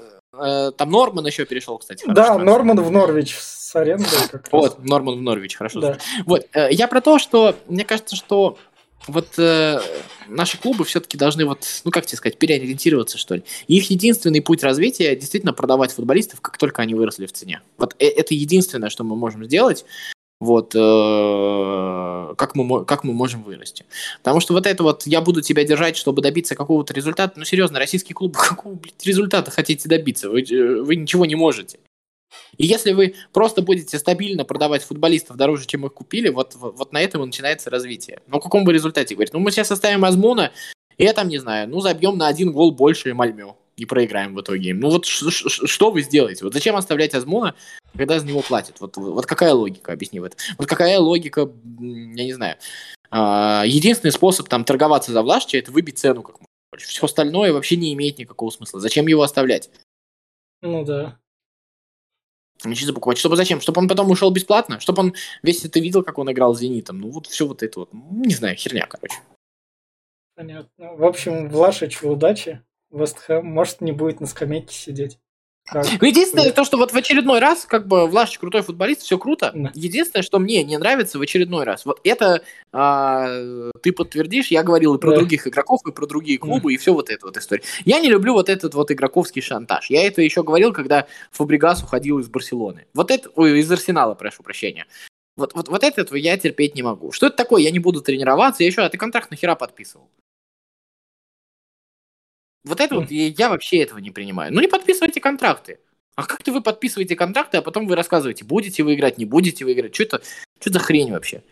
там 0.76 0.90
Норман 0.90 1.26
еще 1.26 1.44
перешел, 1.44 1.78
кстати. 1.78 2.04
Да, 2.06 2.38
Норман 2.38 2.80
в 2.80 2.90
Норвич 2.90 3.36
с 3.66 3.74
арендой. 3.74 4.06
Как 4.30 4.52
вот, 4.52 4.84
Норман 4.84 5.18
в 5.18 5.22
Норвич, 5.22 5.56
хорошо. 5.56 5.80
Да. 5.80 5.98
Вот, 6.24 6.46
э, 6.52 6.68
я 6.70 6.88
про 6.88 7.00
то, 7.00 7.18
что 7.18 7.56
мне 7.66 7.84
кажется, 7.84 8.16
что 8.16 8.58
вот 9.08 9.38
э, 9.38 9.80
наши 10.28 10.58
клубы 10.58 10.84
все-таки 10.84 11.16
должны 11.16 11.44
вот, 11.44 11.64
ну 11.84 11.90
как 11.90 12.06
тебе 12.06 12.16
сказать, 12.16 12.38
переориентироваться, 12.38 13.18
что 13.18 13.36
ли. 13.36 13.44
И 13.68 13.76
их 13.76 13.90
единственный 13.90 14.40
путь 14.40 14.62
развития 14.62 15.14
действительно 15.16 15.52
продавать 15.52 15.92
футболистов, 15.92 16.40
как 16.40 16.58
только 16.58 16.82
они 16.82 16.94
выросли 16.94 17.26
в 17.26 17.32
цене. 17.32 17.60
Вот 17.78 17.94
э, 17.98 18.06
это 18.06 18.34
единственное, 18.34 18.90
что 18.90 19.04
мы 19.04 19.16
можем 19.16 19.44
сделать. 19.44 19.84
Вот 20.38 20.74
э, 20.74 20.78
как, 22.36 22.54
мы, 22.54 22.84
как 22.84 23.04
мы 23.04 23.12
можем 23.12 23.42
вырасти. 23.42 23.84
Потому 24.18 24.40
что 24.40 24.54
вот 24.54 24.66
это 24.66 24.82
вот 24.82 25.06
я 25.06 25.20
буду 25.20 25.42
тебя 25.42 25.64
держать, 25.64 25.96
чтобы 25.96 26.22
добиться 26.22 26.54
какого-то 26.54 26.94
результата. 26.94 27.34
Ну, 27.36 27.44
серьезно, 27.44 27.78
российский 27.78 28.14
клуб, 28.14 28.36
какого 28.48 28.74
блядь, 28.74 29.04
результата 29.04 29.50
хотите 29.50 29.88
добиться? 29.88 30.30
Вы, 30.30 30.42
э, 30.42 30.82
вы 30.82 30.96
ничего 30.96 31.26
не 31.26 31.34
можете. 31.34 31.78
И 32.58 32.66
если 32.66 32.92
вы 32.92 33.14
просто 33.32 33.62
будете 33.62 33.98
стабильно 33.98 34.44
продавать 34.44 34.82
футболистов 34.82 35.36
дороже, 35.36 35.66
чем 35.66 35.86
их 35.86 35.94
купили, 35.94 36.28
вот, 36.28 36.54
вот, 36.54 36.76
вот 36.76 36.92
на 36.92 37.00
этом 37.00 37.22
и 37.22 37.26
начинается 37.26 37.70
развитие. 37.70 38.20
Но 38.26 38.40
в 38.40 38.42
каком 38.42 38.64
бы 38.64 38.72
результате 38.72 39.14
говорить? 39.14 39.32
Ну, 39.32 39.40
мы 39.40 39.50
сейчас 39.50 39.70
оставим 39.70 40.04
Азмуна, 40.04 40.52
и 40.96 41.04
я 41.04 41.12
там, 41.12 41.28
не 41.28 41.38
знаю, 41.38 41.68
ну, 41.68 41.80
забьем 41.80 42.16
на 42.18 42.28
один 42.28 42.52
гол 42.52 42.72
больше 42.72 43.12
Мальмё 43.14 43.56
и 43.76 43.84
проиграем 43.84 44.34
в 44.34 44.40
итоге. 44.40 44.74
Ну, 44.74 44.90
вот 44.90 45.04
что 45.06 45.90
вы 45.90 46.02
сделаете? 46.02 46.44
Вот 46.44 46.54
зачем 46.54 46.76
оставлять 46.76 47.14
Азмуна, 47.14 47.54
когда 47.96 48.18
за 48.18 48.26
него 48.26 48.40
платят? 48.40 48.80
Вот, 48.80 48.96
вот 48.96 49.26
какая 49.26 49.52
логика, 49.52 49.92
объясни 49.92 50.18
в 50.18 50.24
это. 50.24 50.36
Вот 50.58 50.66
какая 50.66 50.98
логика, 50.98 51.42
я 51.42 52.24
не 52.24 52.32
знаю. 52.32 52.56
А, 53.10 53.64
единственный 53.66 54.12
способ 54.12 54.48
там 54.48 54.64
торговаться 54.64 55.12
за 55.12 55.22
Влашча– 55.22 55.58
это 55.58 55.70
выбить 55.70 55.98
цену 55.98 56.22
как 56.22 56.40
можно 56.40 56.46
больше. 56.70 56.88
Все 56.88 57.04
остальное 57.04 57.52
вообще 57.52 57.76
не 57.76 57.92
имеет 57.92 58.18
никакого 58.18 58.50
смысла. 58.50 58.80
Зачем 58.80 59.06
его 59.06 59.22
оставлять? 59.22 59.70
Ну 60.62 60.84
да. 60.84 61.18
Ничего 62.64 62.94
покупать. 62.94 63.18
Чтобы 63.18 63.36
зачем? 63.36 63.60
Чтобы 63.60 63.82
он 63.82 63.88
потом 63.88 64.10
ушел 64.10 64.30
бесплатно? 64.30 64.80
Чтобы 64.80 65.00
он 65.00 65.14
весь 65.42 65.64
это 65.64 65.78
видел, 65.78 66.02
как 66.02 66.18
он 66.18 66.32
играл 66.32 66.54
с 66.54 66.60
Зенитом? 66.60 66.98
Ну 66.98 67.10
вот 67.10 67.26
все 67.26 67.46
вот 67.46 67.62
это 67.62 67.80
вот. 67.80 67.90
Не 67.92 68.34
знаю, 68.34 68.56
херня, 68.56 68.86
короче. 68.86 69.18
Понятно. 70.34 70.94
В 70.94 71.04
общем, 71.04 71.50
Влашичу 71.50 72.08
удачи. 72.08 72.62
Вестхэм, 72.90 73.44
может, 73.44 73.80
не 73.80 73.92
будет 73.92 74.20
на 74.20 74.26
скамейке 74.26 74.74
сидеть. 74.74 75.18
Ну, 75.74 75.80
единственное, 76.06 76.52
то, 76.52 76.64
что 76.64 76.76
вот 76.76 76.92
в 76.92 76.96
очередной 76.96 77.40
раз, 77.40 77.64
как 77.64 77.88
бы, 77.88 78.06
Влашич 78.06 78.38
крутой 78.38 78.62
футболист, 78.62 79.02
все 79.02 79.18
круто. 79.18 79.50
Да. 79.54 79.72
Единственное, 79.74 80.22
что 80.22 80.38
мне 80.38 80.62
не 80.62 80.78
нравится 80.78 81.18
в 81.18 81.22
очередной 81.22 81.64
раз, 81.64 81.84
вот 81.84 82.00
это 82.04 82.42
а, 82.72 83.26
ты 83.82 83.92
подтвердишь, 83.92 84.48
я 84.48 84.62
говорил 84.62 84.94
и 84.94 85.00
про 85.00 85.10
да. 85.10 85.16
других 85.16 85.46
игроков, 85.46 85.80
и 85.86 85.92
про 85.92 86.06
другие 86.06 86.38
клубы, 86.38 86.70
да. 86.70 86.74
и 86.74 86.76
все 86.76 86.94
вот 86.94 87.10
это 87.10 87.26
вот 87.26 87.36
история. 87.36 87.64
Я 87.84 87.98
не 87.98 88.08
люблю 88.08 88.32
вот 88.34 88.48
этот 88.48 88.74
вот 88.74 88.90
игроковский 88.92 89.42
шантаж. 89.42 89.90
Я 89.90 90.06
это 90.06 90.22
еще 90.22 90.42
говорил, 90.44 90.72
когда 90.72 91.06
Фабригас 91.32 91.82
уходил 91.82 92.20
из 92.20 92.28
Барселоны. 92.28 92.86
Вот 92.94 93.10
это, 93.10 93.28
ой, 93.34 93.58
из 93.58 93.70
Арсенала, 93.70 94.14
прошу 94.14 94.42
прощения. 94.42 94.86
Вот, 95.36 95.54
вот, 95.54 95.68
вот 95.68 95.82
этого 95.82 96.16
я 96.16 96.38
терпеть 96.38 96.74
не 96.74 96.82
могу. 96.82 97.12
Что 97.12 97.26
это 97.26 97.36
такое? 97.36 97.60
Я 97.62 97.70
не 97.70 97.78
буду 97.78 98.00
тренироваться. 98.00 98.62
Я 98.62 98.68
еще, 98.68 98.82
а 98.82 98.88
ты 98.88 98.96
контракт 98.96 99.30
нахера 99.30 99.54
подписывал? 99.54 100.08
Вот 102.66 102.80
это 102.80 102.96
вот, 102.96 103.10
я 103.10 103.48
вообще 103.48 103.78
этого 103.78 103.98
не 103.98 104.10
принимаю. 104.10 104.52
Ну 104.52 104.60
не 104.60 104.66
подписывайте 104.66 105.20
контракты. 105.20 105.78
А 106.16 106.24
как-то 106.24 106.50
вы 106.50 106.62
подписываете 106.62 107.14
контракты, 107.14 107.58
а 107.58 107.62
потом 107.62 107.86
вы 107.86 107.94
рассказываете, 107.94 108.44
будете 108.44 108.82
вы 108.82 108.94
играть, 108.94 109.18
не 109.18 109.24
будете 109.24 109.64
вы 109.64 109.74
играть. 109.74 109.94
Что 109.94 110.02
это, 110.04 110.22
что 110.60 110.72
за 110.72 110.78
хрень 110.80 111.12
вообще? 111.12 111.42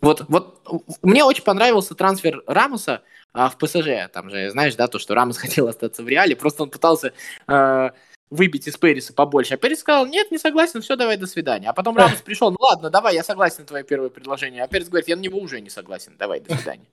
Вот, 0.00 0.24
вот 0.28 0.62
мне 1.02 1.24
очень 1.24 1.42
понравился 1.42 1.94
трансфер 1.94 2.42
Рамоса 2.46 3.02
а, 3.32 3.50
в 3.50 3.58
ПСЖ. 3.58 4.10
Там 4.12 4.30
же, 4.30 4.50
знаешь, 4.50 4.74
да, 4.74 4.86
то, 4.86 4.98
что 4.98 5.14
Рамос 5.14 5.36
хотел 5.38 5.68
остаться 5.68 6.02
в 6.02 6.08
Реале, 6.08 6.36
просто 6.36 6.62
он 6.62 6.70
пытался 6.70 7.12
э, 7.46 7.90
выбить 8.30 8.66
из 8.66 8.76
Периса 8.76 9.12
побольше. 9.12 9.54
А 9.54 9.56
Перис 9.56 9.80
сказал, 9.80 10.06
нет, 10.06 10.30
не 10.30 10.38
согласен, 10.38 10.80
все, 10.80 10.96
давай, 10.96 11.16
до 11.16 11.26
свидания. 11.26 11.68
А 11.68 11.72
потом 11.72 11.96
Рамос 11.98 12.22
пришел, 12.22 12.50
ну 12.50 12.58
ладно, 12.60 12.88
давай, 12.88 13.14
я 13.14 13.24
согласен 13.24 13.60
на 13.60 13.66
твое 13.66 13.84
первое 13.84 14.08
предложение. 14.08 14.62
А 14.62 14.68
Перис 14.68 14.88
говорит, 14.88 15.08
я 15.08 15.16
на 15.16 15.20
него 15.20 15.38
уже 15.38 15.60
не 15.60 15.70
согласен, 15.70 16.14
давай, 16.18 16.40
до 16.40 16.54
свидания. 16.54 16.86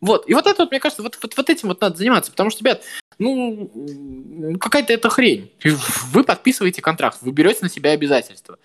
Вот, 0.00 0.28
и 0.28 0.34
вот 0.34 0.46
это 0.46 0.62
вот, 0.62 0.70
мне 0.70 0.80
кажется, 0.80 1.02
вот, 1.02 1.18
вот, 1.20 1.36
вот 1.36 1.50
этим 1.50 1.68
вот 1.68 1.80
надо 1.80 1.96
заниматься, 1.96 2.30
потому 2.30 2.50
что, 2.50 2.60
ребят, 2.60 2.82
ну, 3.18 4.58
какая-то 4.60 4.92
это 4.92 5.08
хрень. 5.08 5.52
Вы 6.12 6.24
подписываете 6.24 6.80
контракт, 6.80 7.18
вы 7.20 7.32
берете 7.32 7.60
на 7.62 7.68
себя 7.68 7.90
обязательства. 7.90 8.58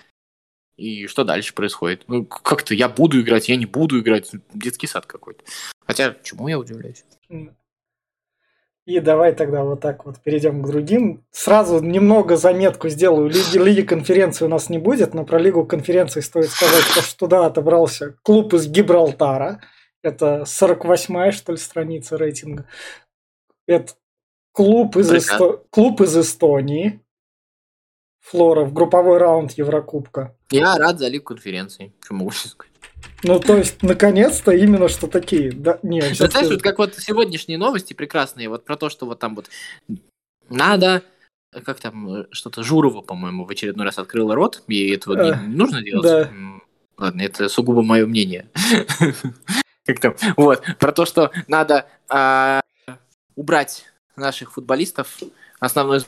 И 0.78 1.08
что 1.08 1.24
дальше 1.24 1.54
происходит? 1.54 2.04
Ну, 2.08 2.26
как-то 2.26 2.74
я 2.74 2.88
буду 2.88 3.20
играть, 3.20 3.50
я 3.50 3.58
не 3.58 3.66
буду 3.66 4.00
играть. 4.00 4.32
Детский 4.54 4.88
сад 4.88 5.06
какой-то. 5.06 5.44
Хотя, 5.86 6.16
чему 6.24 6.48
я 6.48 6.58
удивляюсь? 6.58 7.04
И 8.86 9.00
давай 9.00 9.36
тогда 9.36 9.64
вот 9.64 9.82
так 9.82 10.06
вот 10.06 10.20
перейдем 10.20 10.64
к 10.64 10.68
другим. 10.68 11.26
Сразу 11.32 11.80
немного 11.80 12.38
заметку 12.38 12.88
сделаю. 12.90 13.30
Лиги, 13.30 13.58
Лиги 13.58 13.82
конференции 13.82 14.46
у 14.46 14.48
нас 14.48 14.70
не 14.70 14.78
будет, 14.78 15.14
но 15.14 15.26
про 15.26 15.38
Лигу 15.38 15.66
конференции 15.66 16.22
стоит 16.22 16.50
сказать, 16.50 16.84
что 16.84 17.18
туда 17.18 17.46
отобрался 17.46 18.16
клуб 18.24 18.54
из 18.54 18.68
Гибралтара– 18.68 19.62
это 20.04 20.44
48-я, 20.46 21.32
что 21.32 21.52
ли, 21.54 21.58
страница 21.58 22.18
рейтинга. 22.18 22.66
Это 23.68 23.94
клуб 24.52 24.98
из, 24.98 25.12
Эсто... 25.12 25.64
клуб 25.70 26.02
из 26.02 26.18
Эстонии. 26.18 27.02
Флора 28.22 28.66
в 28.66 28.74
групповой 28.74 29.18
раунд 29.18 29.54
Еврокубка. 29.54 30.36
Я 30.52 30.76
рад 30.78 31.00
за 31.00 31.08
лиг 31.08 31.24
конференции. 31.24 31.94
Что 32.04 32.14
могу 32.14 32.32
сказать? 32.32 32.72
Ну, 33.24 33.40
то 33.40 33.58
есть, 33.58 33.82
наконец-то 33.82 34.52
именно 34.52 34.88
что 34.90 35.08
такие. 35.08 35.52
Да, 35.52 35.80
не, 35.84 36.02
да, 36.02 36.28
знаешь, 36.28 36.50
вот 36.50 36.62
как 36.62 36.78
вот 36.78 36.96
сегодняшние 36.96 37.58
новости 37.58 37.94
прекрасные, 37.94 38.50
вот 38.50 38.66
про 38.66 38.76
то, 38.76 38.90
что 38.90 39.06
вот 39.06 39.20
там 39.20 39.36
вот 39.36 39.50
надо 40.50 41.04
как 41.66 41.80
там, 41.80 42.28
что-то 42.32 42.62
Журова, 42.64 43.02
по-моему, 43.02 43.46
в 43.46 43.50
очередной 43.50 43.86
раз 43.86 43.98
открыла 43.98 44.36
рот, 44.36 44.64
и 44.68 44.92
этого 44.92 45.24
не 45.24 45.32
э, 45.32 45.36
нужно 45.48 45.82
делать. 45.82 46.04
Да. 46.04 46.32
Ладно, 46.98 47.22
это 47.22 47.50
сугубо 47.50 47.82
мое 47.82 48.06
мнение. 48.06 48.50
как 49.94 50.00
там, 50.00 50.16
вот, 50.38 50.64
про 50.80 50.92
то, 50.92 51.06
что 51.06 51.32
надо 51.48 51.88
э, 52.14 52.62
убрать 53.36 53.86
наших 54.16 54.54
футболистов, 54.54 55.18
основной 55.60 56.02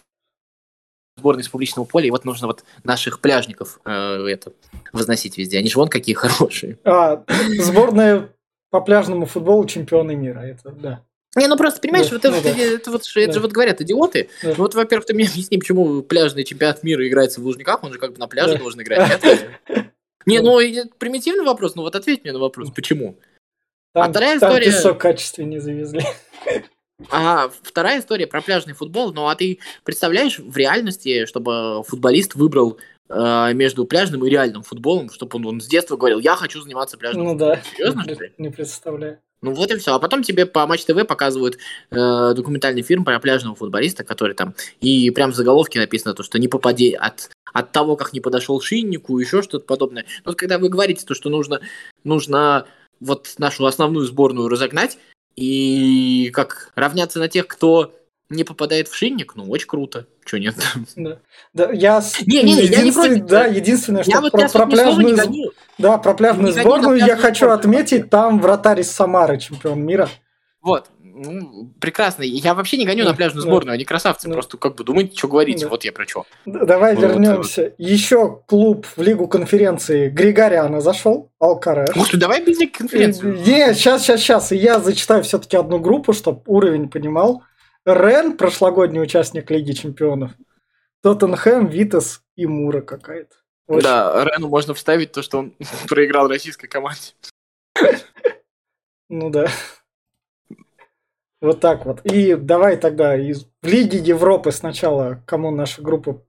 сборной 1.17 1.43
с 1.43 1.49
публичного 1.49 1.85
поля, 1.85 2.07
и 2.07 2.11
вот 2.11 2.25
нужно 2.25 2.47
вот 2.47 2.63
наших 2.83 3.19
пляжников 3.19 3.79
э, 3.85 3.91
это 4.27 4.53
возносить 4.93 5.37
везде. 5.37 5.59
Они 5.59 5.69
же 5.69 5.77
вон 5.77 5.87
какие 5.87 6.15
хорошие. 6.15 6.77
А, 6.83 7.23
сборная 7.59 8.29
по 8.69 8.81
пляжному 8.81 9.25
футболу 9.25 9.65
чемпионы 9.65 10.15
мира, 10.15 10.39
это 10.39 10.71
да. 10.71 11.03
Не, 11.35 11.47
ну 11.47 11.55
просто, 11.55 11.79
понимаешь, 11.79 12.09
да, 12.09 12.15
вот, 12.15 12.23
ну, 12.23 12.29
это, 12.29 12.43
да. 12.43 12.61
это, 12.61 12.91
вот, 12.91 13.03
да. 13.15 13.21
это 13.21 13.33
же 13.33 13.39
вот 13.39 13.51
говорят 13.51 13.79
идиоты. 13.79 14.29
Да. 14.43 14.49
Ну, 14.49 14.55
вот, 14.55 14.75
во-первых, 14.75 15.05
ты 15.05 15.13
мне 15.13 15.27
объясни, 15.27 15.57
почему 15.57 16.01
пляжный 16.01 16.43
чемпионат 16.43 16.83
мира 16.83 17.07
играется 17.07 17.39
в 17.39 17.45
Лужниках, 17.45 17.83
он 17.83 17.93
же 17.93 17.99
как 17.99 18.13
бы 18.13 18.19
на 18.19 18.27
пляже 18.27 18.53
да. 18.53 18.59
должен 18.59 18.81
играть. 18.81 19.21
Не, 20.25 20.39
ну 20.39 20.59
примитивный 20.97 21.45
вопрос, 21.45 21.75
ну 21.75 21.83
вот 21.83 21.95
ответь 21.95 22.23
мне 22.23 22.33
на 22.33 22.39
вопрос, 22.39 22.69
почему? 22.71 23.17
Там, 23.93 24.03
а 24.03 24.09
вторая 24.09 24.39
там 24.39 24.49
история... 24.49 24.65
песок 24.65 24.97
качественнее 24.99 25.61
завезли. 25.61 26.01
А 27.09 27.49
вторая 27.63 27.99
история 27.99 28.27
про 28.27 28.41
пляжный 28.41 28.75
футбол. 28.75 29.11
Ну, 29.11 29.27
а 29.27 29.35
ты 29.35 29.57
представляешь 29.83 30.37
в 30.37 30.55
реальности, 30.55 31.25
чтобы 31.25 31.83
футболист 31.83 32.35
выбрал 32.35 32.77
э, 33.09 33.53
между 33.53 33.85
пляжным 33.85 34.23
и 34.23 34.29
реальным 34.29 34.61
футболом, 34.61 35.09
чтобы 35.09 35.37
он, 35.37 35.47
он 35.47 35.61
с 35.61 35.67
детства 35.67 35.97
говорил, 35.97 36.19
я 36.19 36.35
хочу 36.35 36.61
заниматься 36.61 36.99
пляжным 36.99 37.23
ну, 37.23 37.31
футболом. 37.31 37.55
да. 37.55 37.61
Серьезно, 37.75 38.01
ли? 38.01 38.33
Не 38.37 38.49
представляю. 38.49 39.19
Ну 39.41 39.53
вот 39.53 39.71
и 39.71 39.77
все. 39.77 39.95
А 39.95 39.99
потом 39.99 40.21
тебе 40.21 40.45
по 40.45 40.67
Матч 40.67 40.85
ТВ 40.85 41.07
показывают 41.07 41.57
э, 41.89 42.33
документальный 42.35 42.83
фильм 42.83 43.03
про 43.03 43.19
пляжного 43.19 43.55
футболиста, 43.55 44.03
который 44.03 44.35
там 44.35 44.53
и 44.79 45.09
прям 45.09 45.31
в 45.31 45.35
заголовке 45.35 45.79
написано 45.79 46.13
то, 46.13 46.21
что 46.21 46.37
не 46.37 46.47
попади 46.47 46.93
от, 46.93 47.31
от 47.51 47.71
того, 47.71 47.95
как 47.95 48.13
не 48.13 48.19
подошел 48.19 48.61
шиннику, 48.61 49.17
еще 49.17 49.41
что-то 49.41 49.65
подобное. 49.65 50.05
Но 50.23 50.31
вот 50.31 50.37
когда 50.37 50.59
вы 50.59 50.69
говорите 50.69 51.05
то, 51.05 51.15
что 51.15 51.29
нужно, 51.29 51.61
нужно 52.03 52.67
вот 53.01 53.33
нашу 53.37 53.65
основную 53.65 54.05
сборную 54.05 54.47
разогнать 54.47 54.97
и 55.35 56.29
как 56.33 56.71
равняться 56.75 57.19
на 57.19 57.27
тех, 57.27 57.47
кто 57.47 57.93
не 58.29 58.43
попадает 58.45 58.87
в 58.87 58.95
шинник, 58.95 59.35
ну, 59.35 59.49
очень 59.49 59.67
круто. 59.67 60.07
Че 60.23 60.37
нет? 60.37 60.55
Да. 60.95 61.17
да 61.53 61.71
я... 61.71 62.01
Не, 62.25 62.43
не, 62.43 62.55
не, 62.55 62.63
я 62.63 62.83
не 62.83 62.91
против. 62.91 63.25
Да, 63.25 63.45
единственное, 63.45 64.03
что 64.03 64.11
я 64.11 64.21
про, 64.21 64.43
вот 64.43 64.51
про 64.53 64.65
пляжную, 64.67 65.51
да, 65.77 65.97
про 65.97 66.13
пляжную 66.13 66.53
сборную 66.53 66.97
я 66.97 67.17
хочу 67.17 67.49
отметить, 67.49 68.09
там 68.09 68.39
вратарь 68.39 68.81
из 68.81 68.91
Самары, 68.91 69.37
чемпион 69.37 69.83
мира. 69.83 70.09
Вот, 70.61 70.87
ну, 71.23 71.71
прекрасно. 71.79 72.23
Я 72.23 72.55
вообще 72.55 72.77
не 72.77 72.85
гоню 72.85 73.05
на 73.05 73.13
пляжную 73.13 73.43
сборную, 73.43 73.75
они 73.75 73.85
красавцы. 73.85 74.29
Просто 74.31 74.57
как 74.57 74.75
бы 74.75 74.83
думаете, 74.83 75.15
что 75.15 75.27
говорите. 75.27 75.67
Вот 75.67 75.83
я 75.83 75.91
про 75.91 76.07
что. 76.07 76.25
Давай 76.45 76.95
вернемся. 76.95 77.73
Еще 77.77 78.41
клуб 78.47 78.87
в 78.95 79.01
Лигу 79.01 79.27
конференции 79.27 80.09
Григоряна 80.09 80.81
зашел, 80.81 81.31
Алкареш. 81.39 81.95
Ух 81.95 82.09
ты, 82.09 82.17
давай 82.17 82.43
без 82.43 82.59
Лиги 82.59 82.71
конференции. 82.71 83.37
Не, 83.37 83.73
сейчас, 83.75 84.01
сейчас, 84.01 84.21
сейчас. 84.21 84.51
И 84.51 84.57
я 84.57 84.79
зачитаю 84.79 85.23
все-таки 85.23 85.55
одну 85.55 85.79
группу, 85.79 86.13
чтобы 86.13 86.41
уровень 86.47 86.89
понимал. 86.89 87.43
Рен, 87.85 88.35
прошлогодний 88.35 89.01
участник 89.01 89.51
Лиги 89.51 89.73
чемпионов. 89.73 90.31
Тоттенхэм, 91.03 91.67
Витас 91.67 92.23
и 92.35 92.47
Мура 92.47 92.81
какая-то. 92.81 93.35
Да, 93.67 94.23
Рену 94.25 94.49
можно 94.49 94.73
вставить 94.73 95.11
то, 95.11 95.21
что 95.21 95.37
он 95.37 95.53
проиграл 95.87 96.27
российской 96.27 96.67
команде. 96.67 97.13
Ну 99.09 99.29
да. 99.29 99.47
Вот 101.41 101.59
так 101.59 101.85
вот. 101.85 102.05
И 102.05 102.35
давай 102.35 102.77
тогда 102.77 103.17
из 103.17 103.45
в 103.61 103.67
Лиге 103.67 103.97
Европы 103.97 104.51
сначала, 104.51 105.21
кому 105.25 105.49
наши 105.49 105.81
группы 105.81 106.23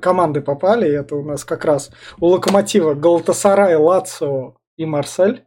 команды 0.00 0.40
попали, 0.40 0.88
это 0.88 1.14
у 1.14 1.24
нас 1.24 1.44
как 1.44 1.64
раз 1.64 1.90
у 2.18 2.26
Локомотива 2.26 2.94
Галатасарай, 2.94 3.76
Лацио 3.76 4.56
и 4.76 4.84
Марсель. 4.84 5.44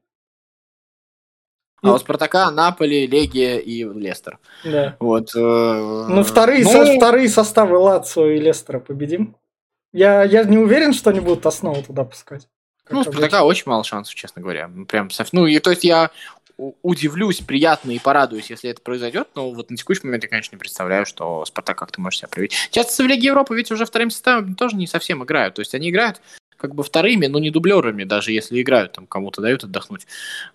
А 1.81 1.93
у 1.93 1.97
Спартака 1.97 2.51
Наполи, 2.51 3.07
Легия 3.07 3.57
и 3.57 3.83
Лестер. 3.83 4.39
Да. 4.65 4.97
Вот. 4.99 5.29
Э, 5.35 6.05
ну, 6.09 6.23
вторые, 6.23 6.63
ну... 6.65 6.71
Со, 6.71 6.95
вторые 6.97 7.29
составы 7.29 7.77
Лацио 7.77 8.27
и 8.27 8.39
Лестера 8.39 8.79
победим. 8.79 9.37
Я, 9.93 10.23
я 10.23 10.43
не 10.43 10.57
уверен, 10.57 10.93
что 10.93 11.09
они 11.09 11.19
будут 11.19 11.45
основу 11.45 11.81
туда 11.81 12.03
пускать. 12.03 12.49
Ну, 12.89 12.99
у 12.99 13.03
Спартака 13.03 13.43
очень 13.43 13.63
мало 13.67 13.83
шансов, 13.83 14.15
честно 14.15 14.41
говоря. 14.41 14.69
Прям, 14.87 15.09
ну, 15.31 15.45
и 15.45 15.59
то 15.59 15.69
есть 15.69 15.83
я 15.83 16.11
удивлюсь 16.81 17.39
приятно 17.39 17.91
и 17.91 17.99
порадуюсь, 17.99 18.49
если 18.49 18.69
это 18.69 18.81
произойдет, 18.81 19.29
но 19.35 19.51
вот 19.51 19.69
на 19.69 19.77
текущий 19.77 20.05
момент 20.05 20.23
я, 20.23 20.29
конечно, 20.29 20.55
не 20.55 20.59
представляю, 20.59 21.05
что 21.05 21.45
Спартак 21.45 21.77
как-то 21.77 22.01
может 22.01 22.19
себя 22.19 22.27
проявить. 22.27 22.53
Часто 22.71 23.03
в 23.03 23.07
Лиге 23.07 23.27
Европы 23.27 23.55
ведь 23.55 23.71
уже 23.71 23.85
вторым 23.85 24.09
составом 24.09 24.55
тоже 24.55 24.75
не 24.75 24.87
совсем 24.87 25.23
играют, 25.23 25.55
то 25.55 25.61
есть 25.61 25.73
они 25.73 25.89
играют 25.89 26.21
как 26.57 26.75
бы 26.75 26.83
вторыми, 26.83 27.27
но 27.27 27.39
не 27.39 27.51
дублерами, 27.51 28.03
даже 28.03 28.33
если 28.33 28.61
играют, 28.61 28.91
там 28.91 29.07
кому-то 29.07 29.41
дают 29.41 29.63
отдохнуть. 29.63 30.05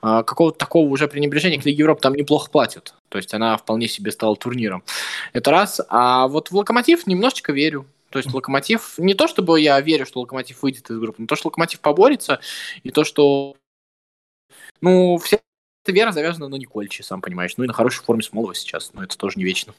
А, 0.02 0.22
какого-то 0.22 0.58
такого 0.58 0.86
уже 0.88 1.08
пренебрежения 1.08 1.58
к 1.58 1.64
Лиге 1.64 1.78
Европы 1.78 2.02
там 2.02 2.14
неплохо 2.14 2.50
платят. 2.50 2.94
То 3.08 3.16
есть 3.16 3.32
она 3.32 3.56
вполне 3.56 3.88
себе 3.88 4.12
стала 4.12 4.36
турниром. 4.36 4.84
Это 5.32 5.50
раз. 5.50 5.80
А 5.88 6.28
вот 6.28 6.50
в 6.50 6.56
Локомотив 6.56 7.06
немножечко 7.06 7.52
верю. 7.52 7.86
То 8.10 8.18
есть 8.18 8.32
Локомотив, 8.32 8.98
не 8.98 9.14
то 9.14 9.26
чтобы 9.26 9.60
я 9.60 9.80
верю, 9.80 10.04
что 10.04 10.20
Локомотив 10.20 10.62
выйдет 10.62 10.90
из 10.90 10.98
группы, 10.98 11.22
но 11.22 11.26
то, 11.26 11.36
что 11.36 11.48
Локомотив 11.48 11.80
поборется, 11.80 12.38
и 12.82 12.90
то, 12.90 13.04
что 13.04 13.56
ну, 14.80 15.16
все 15.16 15.40
эта 15.84 15.92
вера 15.92 16.12
завязана 16.12 16.48
на 16.48 16.54
Никольче, 16.54 17.02
сам 17.02 17.20
понимаешь. 17.20 17.56
Ну 17.58 17.64
и 17.64 17.66
на 17.66 17.74
хорошей 17.74 18.02
форме 18.02 18.22
Смолова 18.22 18.54
сейчас, 18.54 18.94
но 18.94 19.04
это 19.04 19.18
тоже 19.18 19.38
не 19.38 19.44
вечно. 19.44 19.74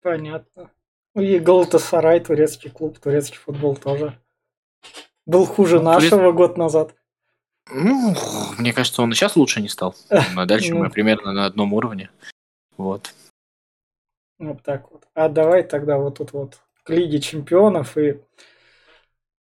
Понятно. 0.00 0.70
Ну 1.14 1.22
и 1.22 1.38
Галатасарай, 1.38 2.20
турецкий 2.20 2.70
клуб, 2.70 2.98
турецкий 2.98 3.36
футбол 3.36 3.76
тоже. 3.76 4.18
Был 5.26 5.44
хуже 5.44 5.76
ну, 5.76 5.84
нашего 5.84 6.22
турец... 6.22 6.34
год 6.34 6.56
назад. 6.56 6.94
Ну, 7.70 8.14
мне 8.58 8.72
кажется, 8.72 9.02
он 9.02 9.12
и 9.12 9.14
сейчас 9.14 9.36
лучше 9.36 9.60
не 9.60 9.68
стал. 9.68 9.94
А 10.10 10.46
дальше 10.46 10.72
Ну. 10.72 10.78
мы 10.78 10.90
примерно 10.90 11.32
на 11.32 11.44
одном 11.44 11.74
уровне. 11.74 12.10
Вот. 12.78 13.12
Вот 14.38 14.62
так 14.62 14.90
вот. 14.90 15.06
А 15.12 15.28
давай 15.28 15.64
тогда 15.64 15.98
вот 15.98 16.18
тут 16.18 16.32
вот 16.32 16.60
к 16.82 16.90
Лиге 16.90 17.20
Чемпионов 17.20 17.98
и 17.98 18.20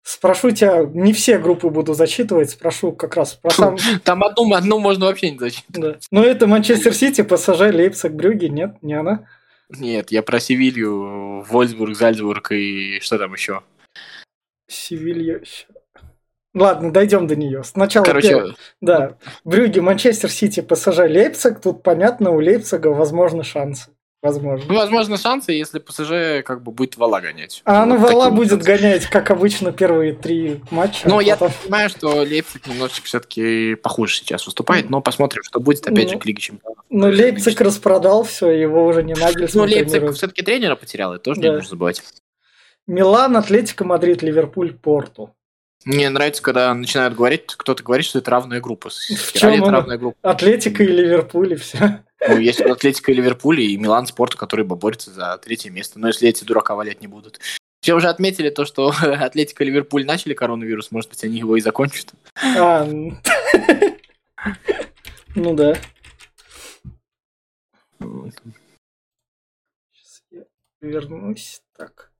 спрошу 0.03 0.51
тебя, 0.51 0.83
не 0.83 1.13
все 1.13 1.37
группы 1.37 1.69
буду 1.69 1.93
зачитывать, 1.93 2.51
спрошу 2.51 2.91
как 2.91 3.15
раз 3.15 3.33
про 3.33 3.51
сам... 3.51 3.77
Там 4.03 4.23
одну, 4.23 4.53
одну 4.53 4.79
можно 4.79 5.05
вообще 5.05 5.31
не 5.31 5.39
зачитать. 5.39 5.65
Да. 5.69 5.97
Ну 6.11 6.23
это 6.23 6.47
Манчестер 6.47 6.93
Сити, 6.93 7.21
ПСЖ, 7.21 7.59
Лейпциг, 7.59 8.11
Брюги, 8.11 8.45
нет, 8.45 8.81
не 8.81 8.93
она. 8.93 9.27
Нет, 9.69 10.11
я 10.11 10.21
про 10.21 10.39
Севилью, 10.39 11.43
Вольсбург, 11.43 11.95
Зальцбург 11.95 12.51
и 12.51 12.99
что 13.01 13.17
там 13.17 13.33
еще. 13.33 13.61
Севилья. 14.67 15.39
ща. 15.43 15.67
Ладно, 16.53 16.91
дойдем 16.91 17.27
до 17.27 17.35
нее. 17.35 17.63
Сначала 17.63 18.03
Короче, 18.03 18.27
первое. 18.27 18.55
Да. 18.81 19.17
Брюги, 19.45 19.79
Манчестер 19.79 20.29
Сити, 20.29 20.59
ПСЖ, 20.59 20.99
Лейпциг. 20.99 21.61
Тут 21.61 21.81
понятно, 21.83 22.31
у 22.31 22.39
Лейпцига 22.39 22.89
возможны 22.89 23.43
шансы. 23.43 23.91
Ну, 24.23 24.29
Возможно. 24.29 24.73
возможно, 24.75 25.17
шансы, 25.17 25.51
если 25.51 25.79
ПСЖ 25.79 26.43
как 26.45 26.61
бы 26.61 26.71
будет 26.71 26.95
вала 26.97 27.19
гонять. 27.21 27.61
А 27.65 27.85
ну 27.85 27.97
Вот 27.97 28.11
Вала 28.11 28.29
будет 28.29 28.49
шансы. 28.51 28.65
гонять, 28.67 29.05
как 29.07 29.31
обычно, 29.31 29.71
первые 29.71 30.13
три 30.13 30.61
матча. 30.69 31.09
Ну, 31.09 31.17
а 31.17 31.23
я 31.23 31.35
потом- 31.37 31.55
понимаю, 31.63 31.89
что 31.89 32.09
Лейпциг 32.21 32.67
немножечко 32.67 33.05
все-таки 33.07 33.73
похуже 33.75 34.15
сейчас 34.17 34.45
выступает, 34.45 34.89
но 34.91 35.01
посмотрим, 35.01 35.41
что 35.43 35.59
будет, 35.59 35.87
опять 35.87 36.05
Ну, 36.05 36.13
же, 36.13 36.19
к 36.19 36.25
Лиге 36.25 36.39
Чемпионов. 36.41 36.77
Ну, 36.91 37.07
Лейпциг 37.07 37.59
распродал 37.61 38.23
все, 38.23 38.49
его 38.51 38.85
уже 38.85 39.01
не 39.01 39.13
Ну, 39.15 39.21
Нагельсман 39.21 39.67
Лейпциг 39.67 40.11
все-таки 40.13 40.43
тренера 40.43 40.75
потерял, 40.75 41.13
это 41.15 41.23
тоже 41.23 41.41
Да. 41.41 41.47
не 41.47 41.53
нужно 41.55 41.69
забывать. 41.69 42.03
Милан, 42.87 43.35
Атлетико, 43.37 43.85
Мадрид, 43.85 44.21
Ливерпуль, 44.21 44.73
Порту. 44.73 45.33
Мне 45.83 46.09
нравится, 46.09 46.43
когда 46.43 46.71
начинают 46.75 47.15
говорить, 47.15 47.45
кто-то 47.57 47.81
говорит, 47.81 48.05
что 48.05 48.19
это 48.19 48.29
равная 48.29 48.59
группа. 48.61 48.89
В 48.91 49.33
чём 49.33 49.53
это 49.63 49.71
равная 49.71 49.97
группа. 49.97 50.17
Атлетико 50.21 50.83
и 50.83 50.87
Ливерпуль, 50.87 51.53
и 51.53 51.55
все. 51.55 52.03
Ну, 52.27 52.37
есть 52.37 52.61
Атлетико 52.61 53.11
и 53.11 53.15
Ливерпуль, 53.15 53.61
и 53.61 53.77
Милан 53.77 54.05
с 54.05 54.09
Порту, 54.09 54.35
который 54.35 54.63
бы 54.63 54.75
борется 54.75 55.11
за 55.11 55.37
третье 55.37 55.71
место. 55.71 55.99
Но 55.99 56.07
если 56.07 56.29
эти 56.29 56.43
дурака 56.43 56.75
валять 56.75 57.01
не 57.01 57.07
будут. 57.07 57.39
Все 57.81 57.95
уже 57.95 58.09
отметили 58.09 58.49
то, 58.49 58.65
что 58.65 58.93
Атлетико 59.01 59.63
и 59.63 59.67
Ливерпуль 59.67 60.05
начали 60.05 60.35
коронавирус, 60.35 60.91
может 60.91 61.09
быть, 61.09 61.23
они 61.23 61.39
его 61.39 61.57
и 61.57 61.61
закончат. 61.61 62.13
А. 62.57 62.87
Ну 65.35 65.55
да. 65.55 65.75
Сейчас 69.93 70.23
я 70.29 70.43
вернусь. 70.81 71.61
Так. 71.75 72.11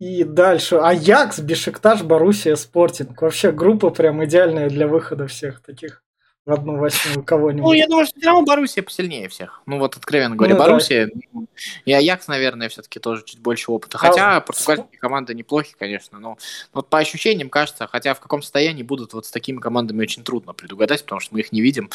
И 0.00 0.24
дальше. 0.24 0.76
Аякс, 0.76 1.38
Бешикташ, 1.38 2.02
Боруссия, 2.02 2.56
Спортинг. 2.56 3.22
Вообще 3.22 3.52
группа 3.52 3.90
прям 3.90 4.24
идеальная 4.24 4.68
для 4.68 4.88
выхода 4.88 5.26
всех 5.28 5.62
таких 5.62 6.03
одну 6.46 6.78
восьмую 6.78 7.16
Ну, 7.18 7.22
кого-нибудь. 7.22 7.76
я 7.76 7.86
думаю, 7.86 8.06
что 8.06 8.18
все 8.18 8.28
равно 8.28 8.44
Боруссия 8.44 8.82
посильнее 8.82 9.28
всех. 9.28 9.62
Ну, 9.66 9.78
вот 9.78 9.96
откровенно 9.96 10.36
говоря, 10.36 10.54
Ну, 10.54 10.60
да. 10.60 10.66
Боруссия 10.66 11.10
ну, 11.32 11.46
и 11.84 11.92
Аякс, 11.92 12.28
наверное, 12.28 12.68
все-таки 12.68 13.00
тоже 13.00 13.24
чуть 13.24 13.40
больше 13.40 13.70
опыта. 13.70 13.98
Хотя 13.98 14.36
А, 14.36 14.40
португальские 14.40 14.98
команды 14.98 15.34
неплохие, 15.34 15.76
конечно, 15.78 16.18
но 16.18 16.36
вот 16.72 16.88
по 16.88 16.98
ощущениям 16.98 17.48
кажется, 17.48 17.86
хотя 17.86 18.14
в 18.14 18.20
каком 18.20 18.42
состоянии 18.42 18.82
будут 18.82 19.14
вот 19.14 19.26
с 19.26 19.30
такими 19.30 19.58
командами 19.58 20.02
очень 20.02 20.22
трудно 20.22 20.52
предугадать, 20.52 21.02
потому 21.02 21.20
что 21.20 21.34
мы 21.34 21.40
их 21.40 21.52
не 21.52 21.60
видим. 21.60 21.90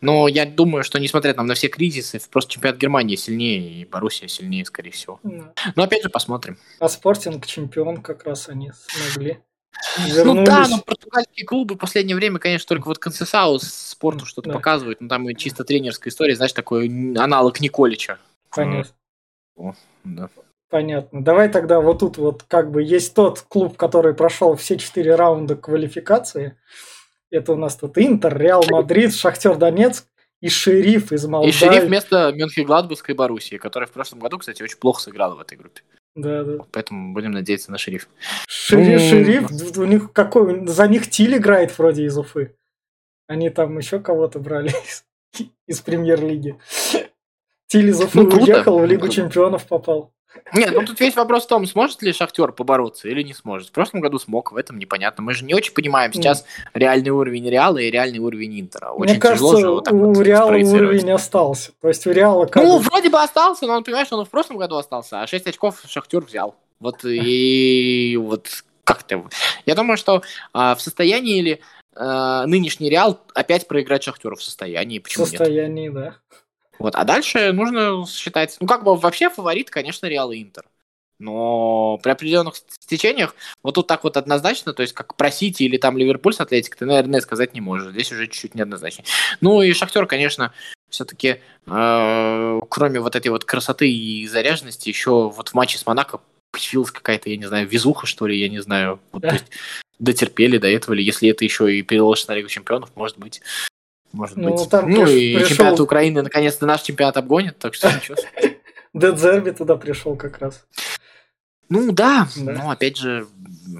Но 0.00 0.28
я 0.28 0.46
думаю, 0.46 0.82
что 0.82 0.98
несмотря 0.98 1.34
там 1.34 1.46
на 1.46 1.54
все 1.54 1.68
кризисы, 1.68 2.20
просто 2.30 2.52
чемпионат 2.52 2.78
Германии 2.78 3.16
сильнее, 3.16 3.82
и 3.82 3.84
Боруссия 3.84 4.28
сильнее, 4.28 4.64
скорее 4.64 4.92
всего. 4.92 5.20
Да. 5.22 5.52
Но 5.76 5.82
опять 5.82 6.02
же 6.02 6.08
посмотрим. 6.08 6.56
А 6.78 6.88
Спортинг 6.88 7.46
чемпион 7.46 7.98
как 7.98 8.24
раз 8.24 8.48
они 8.48 8.72
смогли. 8.88 9.40
Ну 9.98 10.06
да, 10.06 10.14
Вернулись. 10.14 10.68
но 10.70 10.78
португальские 10.82 11.46
клубы 11.46 11.74
в 11.74 11.78
последнее 11.78 12.16
время, 12.16 12.38
конечно, 12.38 12.66
только 12.68 12.86
вот 12.88 12.98
Консесау 12.98 13.58
спорту 13.60 14.26
что-то 14.26 14.48
Да. 14.50 14.54
показывают, 14.54 15.00
но 15.00 15.08
там 15.08 15.28
и 15.28 15.34
чисто 15.34 15.64
тренерская 15.64 16.10
история, 16.10 16.36
знаешь, 16.36 16.52
такой 16.52 16.86
аналог 17.16 17.60
Николича. 17.60 18.18
Понятно. 18.50 18.92
Да. 20.04 20.28
Понятно. 20.68 21.24
Давай 21.24 21.48
тогда 21.48 21.80
вот 21.80 21.98
тут 22.00 22.16
вот 22.18 22.44
как 22.44 22.70
бы 22.70 22.82
есть 22.82 23.14
тот 23.14 23.40
клуб, 23.40 23.76
который 23.76 24.14
прошел 24.14 24.54
все 24.54 24.76
четыре 24.78 25.14
раунда 25.16 25.56
квалификации. 25.56 26.56
Это 27.30 27.52
у 27.52 27.56
нас 27.56 27.76
тут 27.76 27.98
Интер, 27.98 28.36
Реал 28.38 28.64
Мадрид, 28.68 29.14
Шахтер 29.14 29.56
Донецк 29.56 30.06
и 30.40 30.48
Шериф 30.48 31.12
из 31.12 31.24
И 31.24 31.28
Молдавии. 31.28 31.52
шериф 31.52 31.84
вместо 31.84 32.32
мёнхенгладбахской 32.32 33.14
Боруссии, 33.14 33.56
которая 33.56 33.88
в 33.88 33.92
прошлом 33.92 34.20
году, 34.20 34.38
кстати, 34.38 34.62
очень 34.62 34.78
плохо 34.78 35.02
сыграла 35.02 35.34
в 35.34 35.40
этой 35.40 35.56
группе. 35.58 35.82
Да, 36.20 36.44
да. 36.44 36.64
Поэтому 36.72 37.14
будем 37.14 37.32
надеяться 37.32 37.70
на 37.70 37.78
шериф. 37.78 38.08
Шериф, 38.46 39.00
Ну, 39.00 39.08
Шериф, 39.08 39.78
у 39.78 39.84
них 39.84 40.12
какой, 40.12 40.66
за 40.66 40.86
них 40.88 41.08
Тиль 41.08 41.36
играет 41.36 41.76
вроде 41.78 42.04
из 42.04 42.16
Уфы. 42.16 42.54
Они 43.26 43.50
там 43.50 43.78
еще 43.78 44.00
кого-то 44.00 44.38
брали 44.38 44.68
из, 44.68 45.04
из 45.66 45.80
премьер-лиги. 45.80 46.58
Тиль 47.66 47.88
из 47.90 48.00
Уфы 48.00 48.22
Ну, 48.22 48.28
уехал, 48.28 48.78
в 48.78 48.82
Ну, 48.82 48.86
Лигу 48.86 49.08
чемпионов 49.08 49.66
попал. 49.66 50.12
Нет, 50.52 50.72
ну 50.74 50.84
тут 50.84 51.00
весь 51.00 51.16
вопрос 51.16 51.44
в 51.44 51.48
том, 51.48 51.66
сможет 51.66 52.02
ли 52.02 52.12
Шахтер 52.12 52.52
побороться 52.52 53.08
или 53.08 53.22
не 53.22 53.34
сможет. 53.34 53.68
В 53.68 53.72
прошлом 53.72 54.00
году 54.00 54.18
смог, 54.18 54.52
в 54.52 54.56
этом 54.56 54.78
непонятно. 54.78 55.22
Мы 55.22 55.34
же 55.34 55.44
не 55.44 55.54
очень 55.54 55.72
понимаем 55.72 56.12
сейчас 56.12 56.44
реальный 56.74 57.10
уровень 57.10 57.48
Реала 57.48 57.78
и 57.78 57.90
реальный 57.90 58.18
уровень 58.18 58.60
Интера. 58.60 58.90
Очень 58.92 59.12
Мне 59.12 59.20
кажется, 59.20 59.44
тяжело 59.44 59.60
же 59.60 59.70
вот 59.70 59.84
так 59.84 59.94
у 59.94 60.12
вот 60.14 60.24
Реала 60.24 60.50
уровень 60.50 61.10
остался. 61.10 61.72
То 61.80 61.88
есть 61.88 62.06
у 62.06 62.12
Реала 62.12 62.46
как 62.46 62.62
Ну, 62.62 62.78
вроде 62.78 63.10
бы 63.10 63.20
остался, 63.20 63.66
но 63.66 63.74
он, 63.74 63.84
понимаешь, 63.84 64.08
он 64.10 64.22
и 64.22 64.24
в 64.24 64.30
прошлом 64.30 64.58
году 64.58 64.76
остался, 64.76 65.22
а 65.22 65.26
6 65.26 65.46
очков 65.46 65.82
Шахтер 65.86 66.20
взял. 66.20 66.54
Вот 66.78 67.04
и 67.04 68.16
вот 68.20 68.48
как-то. 68.84 69.24
Я 69.66 69.74
думаю, 69.74 69.96
что 69.96 70.22
а, 70.52 70.74
в 70.74 70.80
состоянии 70.80 71.40
ли 71.40 71.60
а, 71.94 72.46
нынешний 72.46 72.90
Реал 72.90 73.20
опять 73.34 73.68
проиграть 73.68 74.02
Шахтеру 74.02 74.36
в 74.36 74.42
состоянии, 74.42 74.98
в 74.98 75.02
почему 75.02 75.26
нет? 75.26 75.38
состоянии, 75.38 75.88
да. 75.88 76.16
Вот, 76.80 76.96
а 76.96 77.04
дальше 77.04 77.52
нужно 77.52 78.04
считать, 78.08 78.56
ну 78.58 78.66
как 78.66 78.82
бы 78.82 78.96
вообще 78.96 79.30
фаворит, 79.30 79.70
конечно, 79.70 80.06
Реал 80.06 80.32
и 80.32 80.42
Интер. 80.42 80.64
Но 81.18 81.98
при 82.02 82.10
определенных 82.10 82.56
стечениях, 82.56 83.36
вот 83.62 83.74
тут 83.74 83.86
так 83.86 84.04
вот 84.04 84.16
однозначно, 84.16 84.72
то 84.72 84.80
есть 84.80 84.94
как 84.94 85.14
про 85.16 85.30
Сити 85.30 85.64
или 85.64 85.76
там 85.76 85.98
Ливерпуль 85.98 86.32
с 86.32 86.40
Атлетик, 86.40 86.76
ты, 86.76 86.86
наверное, 86.86 87.20
сказать 87.20 87.52
не 87.52 87.60
можешь. 87.60 87.92
Здесь 87.92 88.10
уже 88.10 88.26
чуть-чуть 88.26 88.54
неоднозначнее. 88.54 89.04
Ну 89.42 89.60
и 89.60 89.74
Шахтер, 89.74 90.06
конечно, 90.06 90.54
все-таки, 90.88 91.42
кроме 91.66 93.00
вот 93.00 93.14
этой 93.14 93.28
вот 93.28 93.44
красоты 93.44 93.92
и 93.92 94.26
заряженности, 94.26 94.88
еще 94.88 95.28
вот 95.28 95.50
в 95.50 95.54
матче 95.54 95.76
с 95.76 95.84
Монако 95.84 96.22
появилась 96.50 96.90
какая-то, 96.90 97.28
я 97.28 97.36
не 97.36 97.46
знаю, 97.46 97.68
везуха, 97.68 98.06
что 98.06 98.26
ли, 98.26 98.40
я 98.40 98.48
не 98.48 98.60
знаю. 98.60 98.98
Вот, 99.12 99.20
то 99.20 99.34
есть 99.34 99.50
дотерпели 99.98 100.56
до 100.56 100.68
этого, 100.68 100.94
или 100.94 101.02
если 101.02 101.28
это 101.28 101.44
еще 101.44 101.76
и 101.76 101.82
переложится 101.82 102.30
на 102.30 102.36
Лигу 102.36 102.48
Чемпионов, 102.48 102.96
может 102.96 103.18
быть. 103.18 103.42
Может 104.12 104.36
Ну, 104.36 104.56
быть. 104.56 104.68
там 104.70 104.90
ну 104.90 105.06
и 105.06 105.34
пришел- 105.36 105.48
чемпионат 105.48 105.80
Украины 105.80 106.22
наконец-то 106.22 106.66
наш 106.66 106.82
чемпионат 106.82 107.16
обгонит, 107.16 107.58
так 107.58 107.74
что 107.74 107.88
ничего. 107.92 108.16
Дедзерби 108.94 109.50
туда 109.52 109.76
пришел 109.76 110.16
как 110.16 110.38
раз. 110.38 110.66
Ну 111.68 111.92
да, 111.92 112.26
Да. 112.36 112.52
но 112.52 112.70
опять 112.70 112.96
же, 112.96 113.26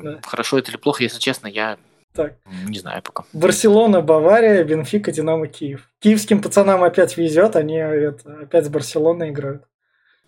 Да. 0.03 0.21
хорошо 0.25 0.59
это 0.59 0.71
или 0.71 0.77
плохо, 0.79 1.03
если 1.03 1.19
честно, 1.19 1.49
я 1.49 1.79
Так. 2.15 2.35
не 2.69 2.79
знаю 2.79 3.03
пока. 3.03 3.25
Барселона, 3.33 4.01
Бавария, 4.01 4.63
Бенфика, 4.63 5.11
Динамо, 5.11 5.49
Киев. 5.49 5.89
Киевским 5.99 6.41
пацанам 6.41 6.85
опять 6.85 7.17
везет, 7.17 7.57
они 7.57 7.75
это, 7.77 8.43
опять 8.43 8.67
с 8.67 8.69
Барселоной 8.69 9.31
играют. 9.31 9.65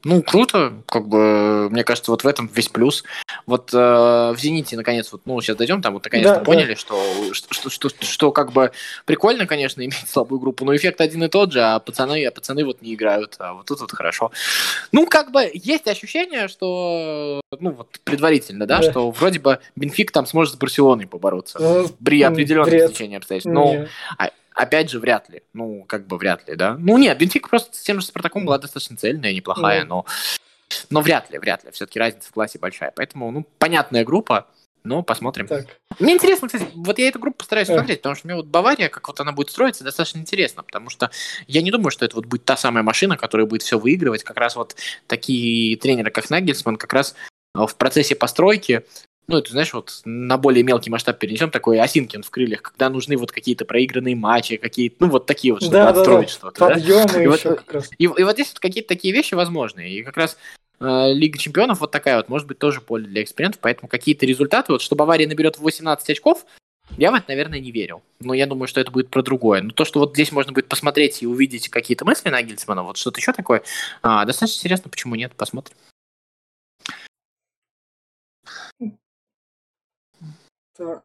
Ну, 0.05 0.23
круто, 0.23 0.73
как 0.87 1.07
бы, 1.09 1.69
мне 1.71 1.85
кажется, 1.85 2.11
вот 2.11 2.25
в 2.25 2.27
этом 2.27 2.51
весь 2.53 2.69
плюс. 2.69 3.05
Вот 3.47 3.73
э, 3.73 3.77
в 3.77 4.37
«Зените», 4.39 4.77
наконец, 4.77 5.13
вот, 5.13 5.23
ну, 5.27 5.41
сейчас 5.41 5.57
дойдем, 5.57 5.81
там 5.81 5.95
вот 5.95 6.05
наконец-то 6.05 6.35
Да, 6.35 6.39
да. 6.41 6.45
поняли, 6.45 6.75
что, 6.75 7.01
что, 7.33 7.55
что, 7.55 7.71
что, 7.71 7.91
что 8.05 8.33
как 8.33 8.53
бы 8.53 8.73
прикольно, 9.05 9.47
конечно, 9.47 9.81
иметь 9.85 10.09
слабую 10.09 10.41
группу, 10.41 10.65
но 10.65 10.75
эффект 10.75 11.01
один 11.01 11.23
и 11.25 11.29
тот 11.29 11.53
же, 11.53 11.63
а 11.63 11.79
пацаны, 11.79 12.25
а 12.27 12.31
пацаны 12.33 12.65
вот 12.65 12.83
не 12.83 12.95
играют, 12.95 13.37
а 13.39 13.55
вот 13.55 13.67
тут 13.67 13.81
вот 13.81 13.93
хорошо. 13.93 14.33
Ну, 14.91 15.07
как 15.07 15.31
бы, 15.31 15.49
есть 15.55 15.87
ощущение, 15.87 16.49
что, 16.49 17.41
ну, 17.61 17.71
вот 17.71 17.89
предварительно, 18.05 18.67
да, 18.67 18.79
Да. 18.79 18.91
что 18.91 19.11
вроде 19.13 19.39
бы 19.39 19.59
Бенфик 19.77 20.11
там 20.11 20.27
сможет 20.27 20.55
с 20.55 20.57
Барселоной 20.57 21.07
побороться. 21.07 21.59
Ну, 21.61 21.89
При 22.05 22.23
определенных 22.23 22.69
бред. 22.71 22.91
стечениях 22.91 23.19
обстоятельств. 23.21 23.53
Но 23.53 23.73
Не. 23.73 23.89
Опять 24.55 24.91
же, 24.91 24.99
вряд 24.99 25.29
ли. 25.29 25.43
Ну, 25.53 25.85
как 25.85 26.07
бы 26.07 26.19
вряд 26.19 26.49
ли, 26.49 26.55
да. 26.57 26.77
Ну, 26.79 26.99
нет, 26.99 27.17
Бенфика 27.19 27.49
просто 27.49 27.77
с 27.77 27.81
тем 27.83 28.01
же 28.01 28.07
Спартаком 28.07 28.45
была 28.45 28.59
достаточно 28.59 28.97
цельная, 28.97 29.33
неплохая, 29.33 29.85
Ну. 29.85 29.89
но... 29.89 30.07
Но 30.91 31.01
вряд 31.03 31.31
ли, 31.31 31.39
вряд 31.39 31.65
ли. 31.65 31.71
Все-таки 31.71 31.99
разница 31.99 32.29
в 32.31 32.33
классе 32.33 32.59
большая. 32.59 32.93
Поэтому, 32.97 33.31
ну, 33.31 33.47
понятная 33.59 34.05
группа, 34.05 34.47
но 34.85 35.03
посмотрим. 35.03 35.47
Так. 35.47 35.67
Мне 35.99 36.15
интересно, 36.15 36.49
кстати, 36.49 36.67
вот 36.75 36.99
я 36.99 37.09
эту 37.09 37.19
группу 37.19 37.39
постараюсь 37.39 37.69
Э. 37.69 37.75
смотреть, 37.75 37.99
потому 38.01 38.15
что 38.17 38.27
мне 38.27 38.37
вот 38.37 38.47
Бавария, 38.47 38.89
как 38.89 39.07
вот 39.07 39.21
она 39.21 39.33
будет 39.33 39.51
строиться, 39.51 39.85
достаточно 39.85 40.19
интересно, 40.19 40.63
потому 40.63 40.89
что 40.91 41.11
я 41.47 41.61
не 41.63 41.71
думаю, 41.71 41.91
что 41.91 42.05
это 42.07 42.17
вот 42.17 42.25
будет 42.27 42.45
та 42.47 42.57
самая 42.57 42.83
машина, 42.83 43.17
которая 43.19 43.47
будет 43.47 43.63
все 43.63 43.79
выигрывать. 43.79 44.25
Как 44.25 44.37
раз 44.39 44.57
вот 44.57 44.75
такие 45.07 45.77
тренеры, 45.77 46.11
как 46.11 46.29
Нагельсман, 46.31 46.77
как 46.79 46.93
раз 46.95 47.15
э, 47.55 47.67
в 47.67 47.77
процессе 47.77 48.15
постройки 48.17 48.85
ну, 49.29 49.39
это, 49.39 49.53
знаешь, 49.53 49.73
вот 49.73 50.01
на 50.05 50.37
более 50.37 50.65
мелкий 50.65 50.91
масштаб 50.91 51.19
перенесем, 51.19 51.51
такой 51.51 51.81
Осинкин 51.81 52.23
в 52.23 52.31
крыльях, 52.31 52.63
когда 52.63 52.91
нужны 52.91 53.17
вот 53.17 53.33
какие-то 53.33 53.65
проигранные 53.65 54.17
матчи, 54.17 54.57
какие-то, 54.57 54.97
ну, 55.01 55.09
вот 55.09 55.27
такие 55.27 55.55
вот, 55.55 55.63
чтобы 55.63 55.75
Да, 55.75 55.87
да, 55.87 55.93
да. 55.93 56.01
отстроить 56.01 56.31
что-то, 56.31 56.61
да? 56.61 56.75
Подъемы 56.75 57.23
И 57.23 57.27
вот, 57.27 57.39
еще 57.39 57.55
как 57.55 57.73
раз. 57.73 57.91
И, 57.97 58.05
и 58.05 58.09
вот 58.09 58.33
здесь 58.33 58.49
вот 58.49 58.59
какие-то 58.59 58.89
такие 58.89 59.15
вещи 59.15 59.35
возможны. 59.35 59.89
И 59.89 60.03
как 60.03 60.17
раз 60.17 60.37
э, 60.81 61.13
Лига 61.13 61.39
Чемпионов 61.39 61.81
вот 61.81 61.91
такая 61.91 62.17
вот, 62.17 62.29
может 62.29 62.49
быть, 62.49 62.59
тоже 62.59 62.81
поле 62.81 63.07
для 63.07 63.23
экспериментов. 63.23 63.61
Поэтому 63.61 63.89
какие-то 63.89 64.27
результаты, 64.27 64.73
вот 64.73 64.83
что 64.83 64.97
Бавария 64.97 65.29
наберет 65.29 65.59
18 65.59 66.11
очков, 66.11 66.45
Я 66.99 67.11
в 67.11 67.15
это, 67.15 67.27
наверное, 67.29 67.61
не 67.61 67.71
верил. 67.71 68.03
Но 68.21 68.35
я 68.35 68.47
думаю, 68.47 68.69
что 68.69 68.81
это 68.81 68.91
будет 68.91 69.09
про 69.09 69.23
другое. 69.23 69.63
Но 69.63 69.71
то, 69.71 69.85
что 69.85 70.01
вот 70.01 70.13
здесь 70.13 70.33
можно 70.33 70.53
будет 70.53 70.69
посмотреть 70.69 71.23
и 71.23 71.27
увидеть 71.27 71.69
какие-то 71.69 72.05
мысли 72.05 72.29
на 72.29 72.33
Нагельсмана, 72.33 72.83
вот 72.83 72.97
что-то 72.99 73.19
еще 73.21 73.33
такое, 73.33 73.63
а, 74.03 74.25
достаточно 74.25 74.59
интересно, 74.59 74.91
почему 74.91 75.15
нет, 75.15 75.33
посмотрим. 75.35 75.77
Так. 80.83 81.05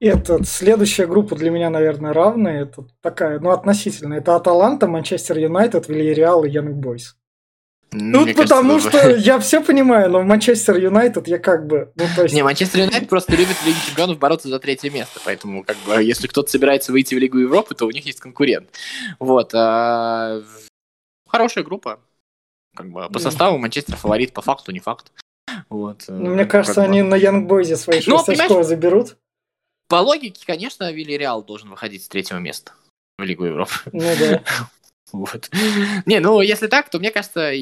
Это 0.00 0.42
следующая 0.42 1.06
группа 1.06 1.36
для 1.36 1.50
меня, 1.50 1.70
наверное, 1.70 2.12
равная. 2.12 2.64
Это 2.64 2.86
такая, 3.00 3.38
ну, 3.38 3.50
относительно. 3.50 4.14
Это 4.14 4.34
Аталанта, 4.34 4.88
Манчестер 4.88 5.38
Юнайтед, 5.38 5.88
Вильяреал 5.88 6.44
и 6.44 6.50
Янг 6.50 6.74
Бойс. 6.74 7.16
Ну, 7.92 8.22
Мне 8.22 8.34
потому 8.34 8.74
кажется, 8.78 8.98
что 8.98 9.10
я 9.16 9.38
все 9.38 9.62
понимаю, 9.62 10.10
но 10.10 10.20
в 10.20 10.24
Манчестер 10.24 10.76
Юнайтед 10.76 11.28
я 11.28 11.38
как 11.38 11.68
бы... 11.68 11.92
Ну, 11.94 12.04
то 12.16 12.22
есть... 12.22 12.34
Не, 12.34 12.42
Манчестер 12.42 12.80
Юнайтед 12.80 13.08
просто 13.08 13.36
любит 13.36 13.54
в 13.54 13.64
Лиге 13.64 13.78
Чемпионов 13.86 14.18
бороться 14.18 14.48
за 14.48 14.58
третье 14.58 14.90
место, 14.90 15.20
поэтому 15.24 15.62
как 15.62 15.76
бы 15.86 16.02
если 16.02 16.26
кто-то 16.26 16.50
собирается 16.50 16.90
выйти 16.90 17.14
в 17.14 17.18
Лигу 17.18 17.38
Европы, 17.38 17.76
то 17.76 17.86
у 17.86 17.90
них 17.90 18.04
есть 18.04 18.18
конкурент. 18.18 18.70
Вот. 19.20 19.54
А... 19.54 20.42
Хорошая 21.28 21.62
группа. 21.62 22.00
Как 22.74 22.90
бы 22.90 23.08
по 23.08 23.20
составу 23.20 23.58
Манчестер 23.58 23.94
фаворит, 23.96 24.32
по 24.32 24.42
факту 24.42 24.72
не 24.72 24.80
факт. 24.80 25.12
Вот. 25.68 26.04
Ну, 26.08 26.34
мне 26.34 26.44
кажется, 26.44 26.82
они 26.82 27.02
на 27.02 27.14
Янгбойзе 27.14 27.76
свои 27.76 28.00
6 28.00 28.08
ну, 28.08 28.16
очков 28.18 28.64
заберут. 28.64 29.16
По 29.88 29.96
логике, 29.96 30.44
конечно, 30.46 30.90
Вильяреал 30.90 31.42
должен 31.42 31.68
выходить 31.70 32.04
с 32.04 32.08
третьего 32.08 32.38
места 32.38 32.72
в 33.18 33.22
Лигу 33.22 33.44
Европы. 33.44 33.72
Ну 33.92 34.10
да. 34.18 34.42
Вот. 35.12 35.50
Не, 36.06 36.20
ну 36.20 36.40
если 36.40 36.68
так, 36.68 36.88
то 36.88 36.98
мне 36.98 37.10
кажется, 37.10 37.52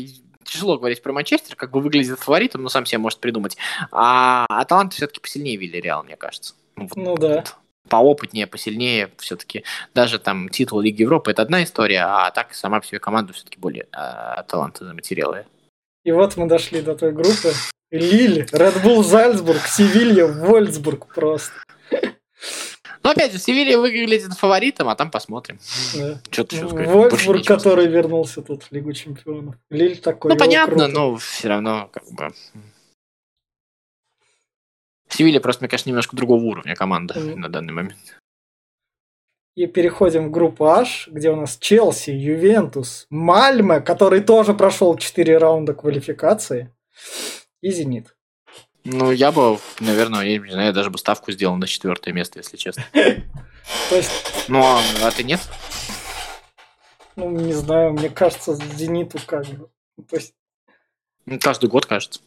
тяжело 0.44 0.78
говорить 0.78 1.02
про 1.02 1.12
Манчестер, 1.12 1.56
как 1.56 1.72
бы 1.72 1.80
выглядит 1.80 2.20
фаворитом, 2.20 2.62
но 2.62 2.68
сам 2.68 2.86
себе 2.86 2.98
может 2.98 3.18
придумать. 3.18 3.56
А 3.90 4.46
Аталанта 4.48 4.94
все-таки 4.94 5.18
посильнее 5.18 5.56
Вильяреал, 5.56 6.04
мне 6.04 6.16
кажется. 6.16 6.54
Ну, 6.76 6.84
вот, 6.84 6.96
ну 6.96 7.16
да. 7.16 7.36
Вот, 7.36 7.56
поопытнее, 7.88 8.46
посильнее 8.46 9.10
все-таки. 9.18 9.64
Даже 9.94 10.18
там 10.18 10.48
титул 10.48 10.80
Лиги 10.80 11.02
Европы 11.02 11.32
это 11.32 11.42
одна 11.42 11.62
история, 11.64 12.04
а 12.04 12.30
так 12.30 12.54
сама 12.54 12.80
по 12.80 12.86
себе 12.86 13.00
команда 13.00 13.32
все-таки 13.32 13.58
более 13.58 13.88
а, 13.92 14.34
Аталанта 14.34 14.84
заматериалая. 14.84 15.46
И 16.04 16.12
вот 16.12 16.36
мы 16.36 16.46
дошли 16.46 16.80
до 16.80 16.94
той 16.94 17.12
группы. 17.12 17.52
Лиль, 17.90 18.46
Редбул 18.52 19.02
Зальцбург, 19.02 19.66
Севилья, 19.66 20.26
Вольцбург 20.26 21.12
просто. 21.12 21.52
Ну, 23.02 23.10
опять 23.10 23.32
же, 23.32 23.38
Севилья 23.38 23.78
выглядит 23.78 24.34
фаворитом, 24.34 24.88
а 24.88 24.94
там 24.94 25.10
посмотрим. 25.10 25.58
Да. 25.94 26.20
Что-то 26.30 26.56
еще 26.56 26.68
сказать. 26.68 26.88
Вольфсбург, 26.88 27.44
который 27.46 27.86
вернулся 27.86 28.42
тут 28.42 28.64
в 28.64 28.72
Лигу 28.72 28.92
Чемпионов. 28.92 29.54
Лиль 29.70 29.98
такой. 29.98 30.32
Ну, 30.32 30.38
понятно, 30.38 30.76
круто. 30.76 30.88
но 30.88 31.16
все 31.16 31.48
равно, 31.48 31.88
как 31.92 32.04
бы... 32.10 32.28
Севилья 35.08 35.40
просто, 35.40 35.62
мне 35.62 35.68
кажется, 35.68 35.88
немножко 35.88 36.14
другого 36.14 36.42
уровня 36.44 36.76
команда 36.76 37.14
mm. 37.14 37.36
на 37.36 37.48
данный 37.48 37.72
момент. 37.72 38.20
И 39.56 39.66
переходим 39.66 40.28
в 40.28 40.30
группу 40.30 40.66
H, 40.66 41.08
где 41.10 41.30
у 41.30 41.36
нас 41.36 41.56
Челси, 41.58 42.10
Ювентус, 42.10 43.06
Мальме, 43.10 43.80
который 43.80 44.20
тоже 44.20 44.54
прошел 44.54 44.96
4 44.96 45.38
раунда 45.38 45.74
квалификации, 45.74 46.72
и 47.60 47.70
Зенит. 47.70 48.16
Ну, 48.84 49.10
я 49.12 49.30
бы, 49.30 49.58
наверное, 49.78 50.22
я 50.22 50.38
не 50.38 50.50
знаю, 50.50 50.72
даже 50.72 50.90
бы 50.90 50.98
ставку 50.98 51.32
сделал 51.32 51.56
на 51.56 51.66
четвертое 51.66 52.12
место, 52.12 52.38
если 52.38 52.56
честно. 52.56 52.84
То 52.92 53.96
есть... 53.96 54.10
Ну, 54.48 54.62
а, 54.62 54.80
а 55.02 55.10
ты 55.10 55.22
нет? 55.22 55.40
Ну, 57.16 57.30
не 57.30 57.52
знаю, 57.52 57.92
мне 57.92 58.08
кажется, 58.08 58.54
Зениту 58.54 59.18
как 59.26 59.46
бы. 59.46 59.68
То 60.08 60.16
есть... 60.16 60.34
Ну, 61.26 61.38
каждый 61.38 61.68
год, 61.68 61.86
кажется. 61.86 62.20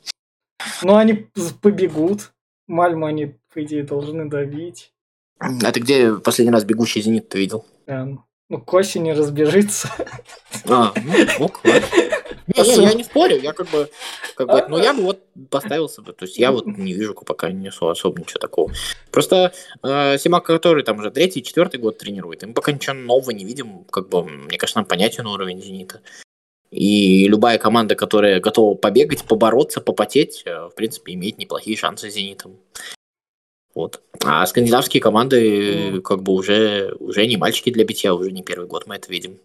Ну, 0.83 0.95
они 0.95 1.27
побегут. 1.61 2.33
Мальму 2.67 3.07
они, 3.07 3.35
по 3.53 3.63
идее, 3.63 3.83
должны 3.83 4.29
давить. 4.29 4.93
А 5.39 5.71
ты 5.71 5.79
где 5.79 6.13
последний 6.13 6.53
раз 6.53 6.63
бегущий 6.63 7.01
Зенит 7.01 7.29
ты 7.29 7.39
видел? 7.39 7.65
Ну, 7.87 8.61
к 8.61 8.73
осени 8.73 9.11
разбежится. 9.11 9.89
А, 10.69 10.93
ну, 11.03 11.45
ок, 11.45 11.61
ладно. 11.65 11.87
Не, 12.47 12.63
не, 12.63 12.83
я 12.83 12.93
не 12.93 13.03
спорю, 13.03 13.39
я 13.39 13.53
как 13.53 13.69
бы, 13.69 13.89
как 14.35 14.47
бы, 14.47 14.65
ну 14.67 14.77
я 14.77 14.93
бы 14.93 15.03
вот 15.03 15.23
поставился 15.49 16.01
бы, 16.01 16.13
то 16.13 16.25
есть 16.25 16.37
я 16.37 16.51
вот 16.51 16.65
не 16.65 16.93
вижу 16.93 17.13
пока 17.13 17.51
не 17.51 17.69
особо 17.69 18.19
ничего 18.19 18.39
такого. 18.39 18.71
Просто 19.11 19.53
э, 19.81 20.17
Симак, 20.17 20.45
который 20.45 20.83
там 20.83 20.99
уже 20.99 21.11
третий, 21.11 21.43
четвертый 21.43 21.79
год 21.79 21.97
тренирует, 21.97 22.43
мы 22.43 22.53
пока 22.53 22.71
ничего 22.71 22.93
нового 22.95 23.31
не 23.31 23.45
видим, 23.45 23.85
как 23.85 24.09
бы, 24.09 24.23
мне 24.23 24.57
кажется, 24.57 24.79
нам 24.79 24.85
понятен 24.85 25.25
уровень 25.27 25.61
Зенита. 25.61 26.01
И 26.71 27.27
любая 27.27 27.59
команда, 27.59 27.93
которая 27.93 28.39
готова 28.39 28.75
побегать, 28.75 29.23
побороться, 29.23 29.79
попотеть, 29.79 30.41
э, 30.45 30.67
в 30.67 30.75
принципе, 30.75 31.13
имеет 31.13 31.37
неплохие 31.37 31.77
шансы 31.77 32.09
с 32.09 32.13
Зенитом. 32.13 32.57
Вот. 33.75 34.01
А 34.23 34.45
скандинавские 34.45 35.01
команды, 35.01 36.01
как 36.01 36.23
бы, 36.23 36.33
уже, 36.33 36.95
уже 36.99 37.25
не 37.27 37.37
мальчики 37.37 37.71
для 37.71 37.85
битья, 37.85 38.13
уже 38.13 38.31
не 38.31 38.43
первый 38.43 38.67
год 38.67 38.87
мы 38.87 38.95
это 38.95 39.11
видим. 39.11 39.39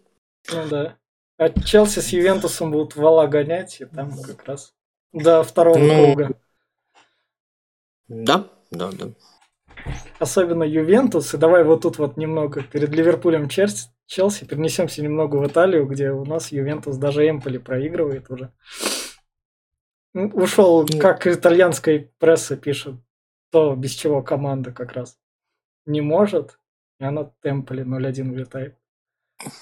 Ну 0.51 0.67
да. 0.69 0.97
А 1.39 1.49
Челси 1.49 1.99
с 1.99 2.09
Ювентусом 2.09 2.71
будут 2.71 2.97
вала 2.97 3.25
гонять, 3.25 3.79
и 3.79 3.85
там 3.85 4.11
как 4.21 4.43
раз 4.43 4.75
до 5.13 5.41
второго 5.41 5.77
ну, 5.77 6.13
круга. 6.13 6.31
Да, 8.09 8.49
да, 8.71 8.89
да. 8.91 9.13
Особенно 10.19 10.63
Ювентус. 10.63 11.33
И 11.33 11.37
давай 11.37 11.63
вот 11.63 11.83
тут 11.83 11.97
вот 11.97 12.17
немного 12.17 12.61
перед 12.61 12.89
Ливерпулем 12.89 13.47
Челси 13.47 14.45
перенесемся 14.45 15.01
немного 15.01 15.37
в 15.37 15.47
Италию, 15.47 15.85
где 15.85 16.11
у 16.11 16.25
нас 16.25 16.51
Ювентус 16.51 16.97
даже 16.97 17.29
Эмполи 17.29 17.57
проигрывает 17.57 18.29
уже. 18.29 18.51
Ну, 20.13 20.27
ушел, 20.33 20.85
как 20.99 21.25
итальянская 21.25 22.11
пресса 22.19 22.57
пишет, 22.57 22.95
то 23.49 23.75
без 23.75 23.91
чего 23.91 24.21
команда 24.21 24.73
как 24.73 24.91
раз 24.91 25.17
не 25.85 26.01
может. 26.01 26.59
И 26.99 27.05
она 27.05 27.31
Темполи 27.41 27.83
0-1 27.83 28.29
улетает. 28.29 28.78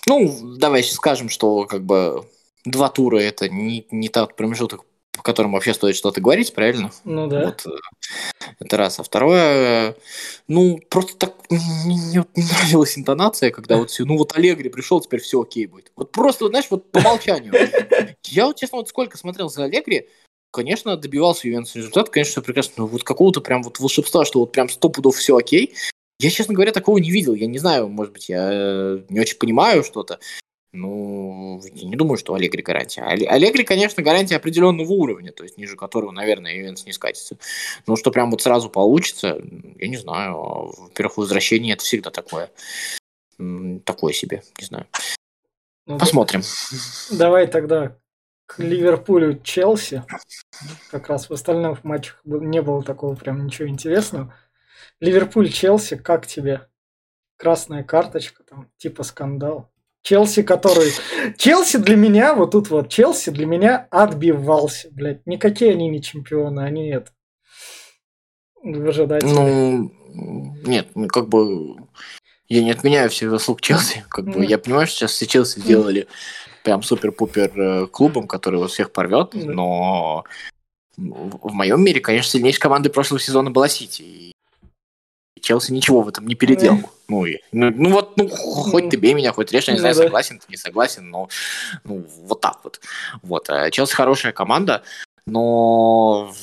Ну, 0.06 0.56
давай 0.58 0.84
сейчас 0.84 0.96
скажем, 0.96 1.30
что 1.30 1.66
как 1.66 1.84
бы 1.84 2.26
два 2.66 2.90
тура 2.90 3.20
это 3.20 3.50
не, 3.50 3.86
не 3.92 4.10
тот 4.10 4.36
промежуток, 4.36 4.84
по 5.12 5.24
которому 5.24 5.54
вообще 5.54 5.74
стоит 5.74 5.96
что-то 5.96 6.22
говорить, 6.22 6.54
правильно? 6.54 6.92
Ну 7.04 7.28
да. 7.28 7.46
Вот, 7.46 7.66
э, 7.66 7.78
это 8.60 8.78
раз. 8.78 9.00
А 9.00 9.04
второе, 9.04 9.96
ну, 10.48 10.80
просто 10.90 11.16
так 11.18 11.36
не, 11.50 11.96
не, 11.96 12.24
нравилась 12.36 12.98
интонация, 12.98 13.52
когда 13.52 13.78
вот 13.78 13.92
все, 13.92 14.06
ну 14.06 14.18
вот 14.18 14.36
Аллегри 14.36 14.70
пришел, 14.70 15.02
теперь 15.02 15.22
все 15.22 15.42
окей 15.42 15.66
будет. 15.66 15.92
Вот 15.96 16.12
просто, 16.12 16.48
знаешь, 16.48 16.68
вот 16.70 16.92
по 16.92 17.00
умолчанию. 17.00 17.54
Я 18.26 18.48
вот, 18.48 18.58
честно, 18.58 18.78
вот 18.78 18.90
сколько 18.90 19.18
смотрел 19.18 19.50
за 19.50 19.66
Аллегри, 19.66 20.10
конечно, 20.52 20.98
добивался 20.98 21.48
Ювентус 21.48 21.76
результат, 21.76 22.10
конечно, 22.10 22.32
все 22.32 22.42
прекрасно, 22.42 22.74
но 22.78 22.88
вот 22.88 23.04
какого-то 23.04 23.42
прям 23.42 23.64
вот 23.64 23.80
волшебства, 23.80 24.26
что 24.26 24.40
вот 24.40 24.52
прям 24.52 24.70
сто 24.70 24.90
пудов 24.90 25.16
все 25.16 25.38
окей, 25.38 25.76
я, 26.20 26.30
честно 26.30 26.54
говоря, 26.54 26.72
такого 26.72 26.98
не 26.98 27.12
видел. 27.12 27.34
Я 27.34 27.48
не 27.48 27.60
знаю, 27.60 27.90
может 27.90 28.14
быть, 28.14 28.30
я 28.30 28.50
э, 28.52 29.00
не 29.10 29.20
очень 29.20 29.38
понимаю 29.38 29.84
что-то. 29.84 30.20
Ну, 30.74 31.62
я 31.74 31.88
не 31.88 31.96
думаю, 31.96 32.18
что 32.18 32.34
Аллегри 32.34 32.62
гарантия. 32.62 33.02
Аллегри, 33.02 33.64
конечно, 33.64 34.04
гарантия 34.04 34.36
определенного 34.36 34.92
уровня, 34.92 35.32
то 35.32 35.44
есть 35.44 35.58
ниже 35.58 35.76
которого, 35.76 36.12
наверное, 36.12 36.56
Ивенс 36.56 36.86
не 36.86 36.94
скатится. 36.94 37.38
Но 37.88 37.96
что 37.96 38.12
прям 38.12 38.32
вот 38.32 38.42
сразу 38.42 38.70
получится, 38.70 39.42
я 39.78 39.88
не 39.88 39.98
знаю. 39.98 40.74
Во-первых, 40.78 41.18
возвращение 41.18 41.74
это 41.74 41.84
всегда 41.84 42.12
такое. 42.12 42.52
Такое 43.86 44.14
себе, 44.14 44.44
не 44.60 44.66
знаю. 44.66 44.88
Ну, 45.86 45.98
Посмотрим. 45.98 46.42
Давай 47.12 47.48
тогда 47.48 47.98
к 48.46 48.60
Ливерпулю 48.60 49.40
Челси. 49.42 50.04
Как 50.92 51.08
раз 51.08 51.30
в 51.30 51.34
остальных 51.34 51.84
матчах 51.84 52.22
не 52.26 52.62
было 52.62 52.84
такого 52.84 53.16
прям 53.16 53.46
ничего 53.46 53.68
интересного. 53.68 54.34
Ливерпуль, 55.00 55.50
Челси, 55.52 55.98
как 55.98 56.28
тебе? 56.28 56.68
Красная 57.38 57.84
карточка, 57.84 58.44
там, 58.44 58.70
типа 58.78 59.04
скандал. 59.04 59.72
Челси, 60.02 60.44
который... 60.44 60.92
Челси 61.38 61.78
для 61.78 61.96
меня, 61.96 62.34
вот 62.34 62.52
тут 62.52 62.70
вот, 62.70 62.90
Челси 62.90 63.32
для 63.32 63.46
меня 63.46 63.88
отбивался, 63.92 64.90
блядь. 64.92 65.26
Никакие 65.26 65.72
они 65.72 65.90
не 65.90 66.02
чемпионы, 66.02 66.62
они 66.62 66.90
это... 66.90 67.12
Выжидатели. 68.64 69.30
Ну, 69.30 69.92
нет, 70.66 70.90
ну, 70.96 71.08
как 71.08 71.28
бы... 71.30 71.76
Я 72.48 72.64
не 72.64 72.72
отменяю 72.72 73.10
всех 73.10 73.30
заслуг 73.30 73.60
Челси. 73.60 74.06
Как 74.10 74.26
бы, 74.26 74.46
я 74.46 74.58
понимаю, 74.58 74.88
что 74.88 74.96
сейчас 74.96 75.12
все 75.12 75.28
Челси 75.28 75.60
сделали 75.60 76.08
прям 76.64 76.84
супер-пупер 76.84 77.60
э, 77.60 77.88
клубом, 77.88 78.28
который 78.28 78.60
вот 78.60 78.72
всех 78.72 78.92
порвет, 78.92 79.34
но 79.34 80.26
в 80.98 81.54
моем 81.54 81.84
мире, 81.84 82.02
конечно, 82.02 82.32
сильнейшей 82.32 82.60
командой 82.60 82.90
прошлого 82.90 83.20
сезона 83.20 83.52
была 83.52 83.70
Сити. 83.70 84.34
Челси 85.40 85.72
ничего 85.72 86.02
в 86.02 86.10
этом 86.10 86.28
не 86.28 86.36
переделал. 86.36 86.80
Ну, 87.08 87.26
и, 87.26 87.38
ну, 87.52 87.72
ну 87.72 87.92
вот, 87.92 88.18
ну, 88.18 88.28
хоть 88.28 88.90
ты 88.90 88.98
бей 88.98 89.14
меня, 89.14 89.32
хоть 89.32 89.52
режь, 89.52 89.68
я 89.68 89.74
не 89.74 89.80
знаю, 89.80 89.96
согласен 89.96 90.40
ты, 90.40 90.46
не 90.50 90.58
согласен, 90.58 91.10
но 91.10 91.30
ну, 91.86 92.06
вот 92.24 92.42
так 92.42 92.60
вот. 92.64 92.82
Вот. 93.22 93.50
А 93.50 93.72
Челси 93.72 93.94
хорошая 93.94 94.34
команда, 94.34 94.84
но 95.26 96.34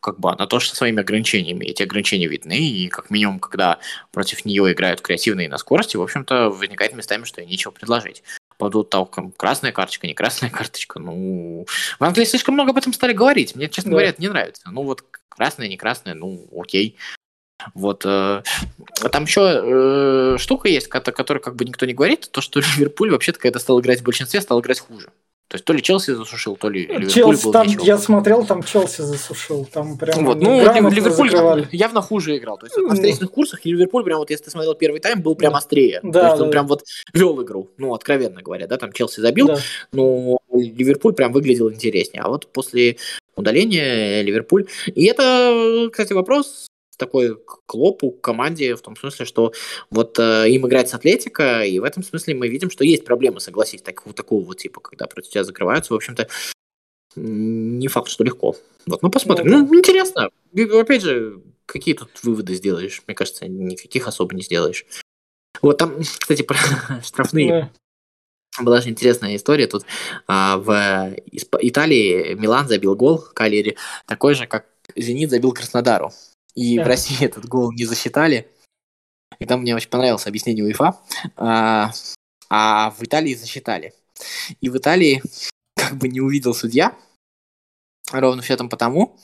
как 0.00 0.20
бы 0.20 0.30
она 0.30 0.46
тоже 0.46 0.68
со 0.68 0.76
своими 0.76 1.00
ограничениями. 1.00 1.66
Эти 1.66 1.82
ограничения 1.82 2.28
видны, 2.28 2.58
и 2.58 2.88
как 2.88 3.10
минимум, 3.10 3.38
когда 3.40 3.78
против 4.12 4.44
нее 4.44 4.72
играют 4.72 5.00
креативные 5.00 5.48
на 5.48 5.58
скорости, 5.58 5.96
в 5.96 6.02
общем-то, 6.02 6.50
возникает 6.50 6.94
местами, 6.94 7.24
что 7.24 7.40
ей 7.40 7.48
нечего 7.48 7.72
предложить. 7.72 8.22
По 8.48 8.56
поводу 8.56 8.84
того, 8.84 9.06
красная 9.06 9.72
карточка, 9.72 10.06
не 10.06 10.14
красная 10.14 10.50
карточка, 10.58 10.98
ну... 10.98 11.66
В 11.98 12.04
Англии 12.04 12.24
слишком 12.24 12.54
много 12.54 12.70
об 12.70 12.78
этом 12.78 12.92
стали 12.92 13.12
говорить. 13.12 13.54
Мне, 13.54 13.68
честно 13.68 13.90
да. 13.90 13.94
говоря, 13.94 14.08
это 14.08 14.22
не 14.22 14.28
нравится. 14.28 14.62
Ну 14.70 14.82
вот, 14.82 15.04
красная, 15.28 15.68
не 15.68 15.76
красная, 15.76 16.14
ну 16.14 16.46
окей. 16.56 16.96
Вот. 17.74 18.04
Э, 18.06 18.42
там 19.10 19.24
еще 19.24 19.40
э, 19.42 20.36
штука 20.38 20.68
есть, 20.68 20.88
которой 20.88 21.40
как 21.40 21.56
бы 21.56 21.64
никто 21.64 21.86
не 21.86 21.94
говорит, 21.94 22.30
то, 22.30 22.40
что 22.40 22.60
Ливерпуль 22.76 23.10
вообще-то, 23.10 23.38
когда 23.38 23.58
стал 23.58 23.80
играть 23.80 24.00
в 24.00 24.04
большинстве, 24.04 24.40
стал 24.40 24.60
играть 24.60 24.80
хуже. 24.80 25.10
То 25.48 25.54
есть 25.54 25.64
то 25.64 25.72
ли 25.72 25.82
Челси 25.82 26.10
засушил, 26.10 26.56
то 26.56 26.68
ли 26.68 26.82
Ливерпуль 26.82 27.08
Челси, 27.08 27.44
был 27.44 27.52
там, 27.52 27.66
ничего. 27.66 27.84
Я 27.84 27.96
смотрел, 27.96 28.44
там 28.44 28.62
Челси 28.62 29.00
засушил. 29.00 29.64
Там 29.72 29.96
прям 29.96 30.26
вот, 30.26 30.38
ну, 30.38 30.60
Ливерпуль 30.90 31.30
закрывали. 31.30 31.66
явно 31.72 32.02
хуже 32.02 32.36
играл. 32.36 32.58
То 32.58 32.66
есть 32.66 32.76
на 32.76 32.94
встречных 32.94 33.30
курсах 33.30 33.64
Ливерпуль, 33.64 34.04
прям 34.04 34.18
вот 34.18 34.28
если 34.28 34.44
ты 34.44 34.50
смотрел 34.50 34.74
первый 34.74 35.00
тайм, 35.00 35.22
был 35.22 35.36
прям 35.36 35.54
острее. 35.54 36.00
Да, 36.02 36.20
то 36.20 36.26
есть 36.26 36.40
он 36.42 36.48
да. 36.48 36.52
прям 36.52 36.66
вот 36.66 36.84
вел 37.14 37.42
игру, 37.42 37.70
ну, 37.78 37.94
откровенно 37.94 38.42
говоря, 38.42 38.66
да, 38.66 38.76
там 38.76 38.92
Челси 38.92 39.20
забил, 39.20 39.46
да. 39.46 39.56
но 39.90 40.38
Ливерпуль 40.52 41.14
прям 41.14 41.32
выглядел 41.32 41.72
интереснее. 41.72 42.22
А 42.24 42.28
вот 42.28 42.46
после 42.52 42.98
удаления 43.34 44.20
Ливерпуль... 44.20 44.66
И 44.94 45.06
это, 45.06 45.88
кстати, 45.90 46.12
вопрос 46.12 46.66
такой 46.98 47.36
к 47.36 47.60
Клопу, 47.66 48.10
к 48.10 48.20
команде, 48.20 48.76
в 48.76 48.82
том 48.82 48.96
смысле, 48.96 49.24
что 49.24 49.52
вот 49.90 50.18
э, 50.18 50.50
им 50.50 50.66
играть 50.66 50.88
с 50.90 50.94
Атлетика, 50.94 51.62
и 51.62 51.78
в 51.78 51.84
этом 51.84 52.02
смысле 52.02 52.34
мы 52.34 52.48
видим, 52.48 52.70
что 52.70 52.84
есть 52.84 53.04
проблемы, 53.04 53.40
согласись, 53.40 53.82
так, 53.82 54.04
вот 54.04 54.16
такого 54.16 54.44
вот 54.44 54.58
типа, 54.58 54.80
когда 54.80 55.06
против 55.06 55.30
тебя 55.30 55.44
закрываются, 55.44 55.94
в 55.94 55.96
общем-то, 55.96 56.28
не 57.16 57.88
факт, 57.88 58.08
что 58.08 58.24
легко. 58.24 58.54
Вот, 58.86 59.02
ну 59.02 59.10
посмотрим. 59.10 59.46
Ну, 59.46 59.66
ну 59.66 59.78
интересно. 59.78 60.30
Опять 60.52 61.02
же, 61.02 61.40
какие 61.66 61.94
тут 61.94 62.10
выводы 62.22 62.54
сделаешь? 62.54 63.02
Мне 63.06 63.14
кажется, 63.14 63.46
никаких 63.46 64.06
особо 64.06 64.34
не 64.34 64.42
сделаешь. 64.42 64.86
Вот 65.62 65.78
там, 65.78 66.00
кстати, 66.00 66.42
про 66.42 66.56
штрафные. 67.04 67.72
Была 68.60 68.80
же 68.80 68.88
интересная 68.88 69.36
история 69.36 69.66
тут. 69.66 69.84
А, 70.26 70.58
в 70.58 71.14
Италии 71.60 72.34
Милан 72.34 72.66
забил 72.66 72.96
гол 72.96 73.18
Калери, 73.18 73.76
такой 74.06 74.34
же, 74.34 74.46
как 74.46 74.66
Зенит 74.96 75.30
забил 75.30 75.52
Краснодару. 75.52 76.12
И 76.58 76.76
да. 76.76 76.84
в 76.84 76.86
России 76.88 77.24
этот 77.24 77.46
гол 77.46 77.72
не 77.72 77.84
засчитали. 77.84 78.50
И 79.38 79.46
там 79.46 79.60
мне 79.60 79.76
очень 79.76 79.90
понравилось 79.90 80.26
объяснение 80.26 80.64
УЕФА. 80.64 80.98
А, 81.36 81.92
а 82.50 82.90
в 82.90 83.02
Италии 83.04 83.34
засчитали. 83.34 83.94
И 84.60 84.68
в 84.68 84.76
Италии 84.76 85.22
как 85.76 85.96
бы 85.96 86.08
не 86.08 86.20
увидел 86.20 86.54
судья. 86.54 86.96
Ровно 88.10 88.42
все 88.42 88.56
там 88.56 88.68
потому. 88.68 89.16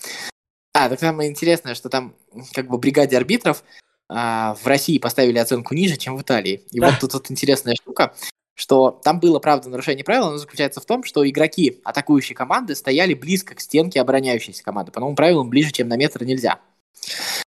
А, 0.75 0.89
так 0.89 1.01
самое 1.01 1.29
интересное, 1.29 1.75
что 1.75 1.89
там 1.89 2.15
как 2.53 2.69
бы 2.69 2.79
бригаде 2.79 3.17
арбитров 3.17 3.65
а, 4.09 4.55
в 4.55 4.67
России 4.67 4.99
поставили 4.99 5.39
оценку 5.39 5.75
ниже, 5.75 5.97
чем 5.97 6.17
в 6.17 6.23
Италии. 6.23 6.63
И 6.71 6.79
да. 6.79 6.91
вот 6.91 7.01
тут 7.01 7.15
вот 7.15 7.31
интересная 7.33 7.75
штука, 7.75 8.15
что 8.55 8.93
там 9.03 9.19
было, 9.19 9.41
правда, 9.41 9.71
нарушение 9.71 10.05
правил, 10.05 10.31
но 10.31 10.37
заключается 10.37 10.81
в 10.81 10.87
том, 10.87 11.03
что 11.03 11.29
игроки 11.29 11.81
атакующей 11.83 12.37
команды 12.37 12.77
стояли 12.77 13.15
близко 13.15 13.57
к 13.57 13.61
стенке 13.61 14.01
обороняющейся 14.01 14.63
команды. 14.63 14.93
По 14.93 15.01
новым 15.01 15.17
правилам 15.17 15.51
ближе, 15.51 15.73
чем 15.73 15.89
на 15.89 15.97
метр 15.97 16.23
нельзя. 16.23 16.61